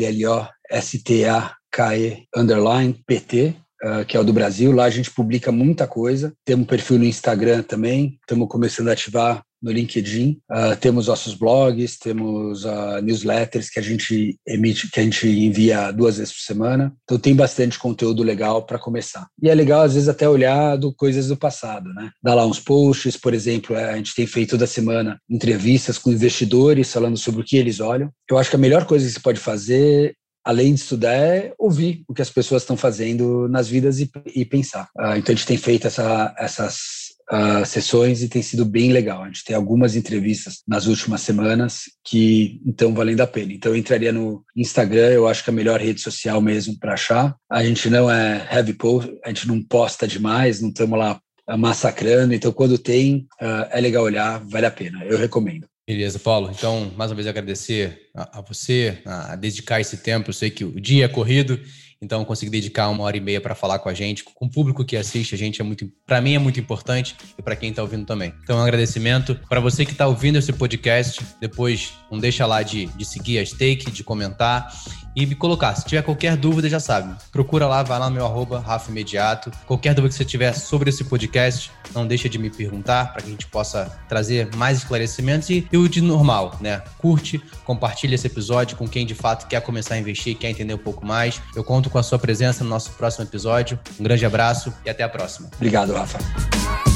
[2.34, 3.54] underline PT,
[3.84, 4.72] uh, que é o do Brasil.
[4.72, 6.32] Lá a gente publica muita coisa.
[6.44, 10.38] Temos um perfil no Instagram também, estamos começando a ativar no LinkedIn.
[10.50, 15.90] Uh, temos nossos blogs, temos uh, newsletters que a gente emite, que a gente envia
[15.90, 16.94] duas vezes por semana.
[17.02, 19.26] Então tem bastante conteúdo legal para começar.
[19.42, 22.10] E é legal às vezes até olhar do, coisas do passado, né?
[22.22, 26.12] Dá lá uns posts, por exemplo, é, a gente tem feito toda semana entrevistas com
[26.12, 28.10] investidores falando sobre o que eles olham.
[28.30, 30.14] Eu acho que a melhor coisa que você pode fazer
[30.44, 34.44] além de estudar, é ouvir o que as pessoas estão fazendo nas vidas e, e
[34.44, 34.88] pensar.
[34.96, 39.22] Uh, então, a gente tem feito essa, essas uh, sessões e tem sido bem legal.
[39.22, 43.52] A gente tem algumas entrevistas nas últimas semanas que estão valendo a pena.
[43.52, 46.94] Então, eu entraria no Instagram, eu acho que é a melhor rede social mesmo para
[46.94, 47.34] achar.
[47.50, 51.20] A gente não é heavy post, a gente não posta demais, não estamos lá
[51.56, 52.34] massacrando.
[52.34, 55.04] Então, quando tem, uh, é legal olhar, vale a pena.
[55.04, 55.66] Eu recomendo.
[55.86, 56.50] Beleza, Paulo.
[56.50, 60.30] Então, mais uma vez agradecer a, a, você, a dedicar esse tempo.
[60.30, 61.60] Eu sei que o dia é corrido,
[62.00, 64.84] então conseguir dedicar uma hora e meia para falar com a gente, com o público
[64.84, 67.82] que assiste a gente é muito, para mim é muito importante e para quem está
[67.82, 68.34] ouvindo também.
[68.42, 71.20] Então, um agradecimento para você que está ouvindo esse podcast.
[71.40, 74.72] Depois, não deixa lá de, de seguir a Stake, de comentar
[75.16, 75.74] e me colocar.
[75.74, 77.16] Se tiver qualquer dúvida, já sabe.
[77.32, 79.50] Procura lá, vai lá no meu arroba, Rafa Imediato.
[79.66, 83.28] Qualquer dúvida que você tiver sobre esse podcast, não deixa de me perguntar para que
[83.28, 86.82] a gente possa trazer mais esclarecimentos e, e o de normal, né?
[86.98, 90.78] Curte, compartilha esse episódio com quem de fato quer começar a investir, quer entender um
[90.78, 91.40] pouco mais.
[91.54, 93.78] Eu conto com a sua presença no nosso próximo episódio.
[93.98, 95.48] Um grande abraço e até a próxima.
[95.56, 96.95] Obrigado, Rafa.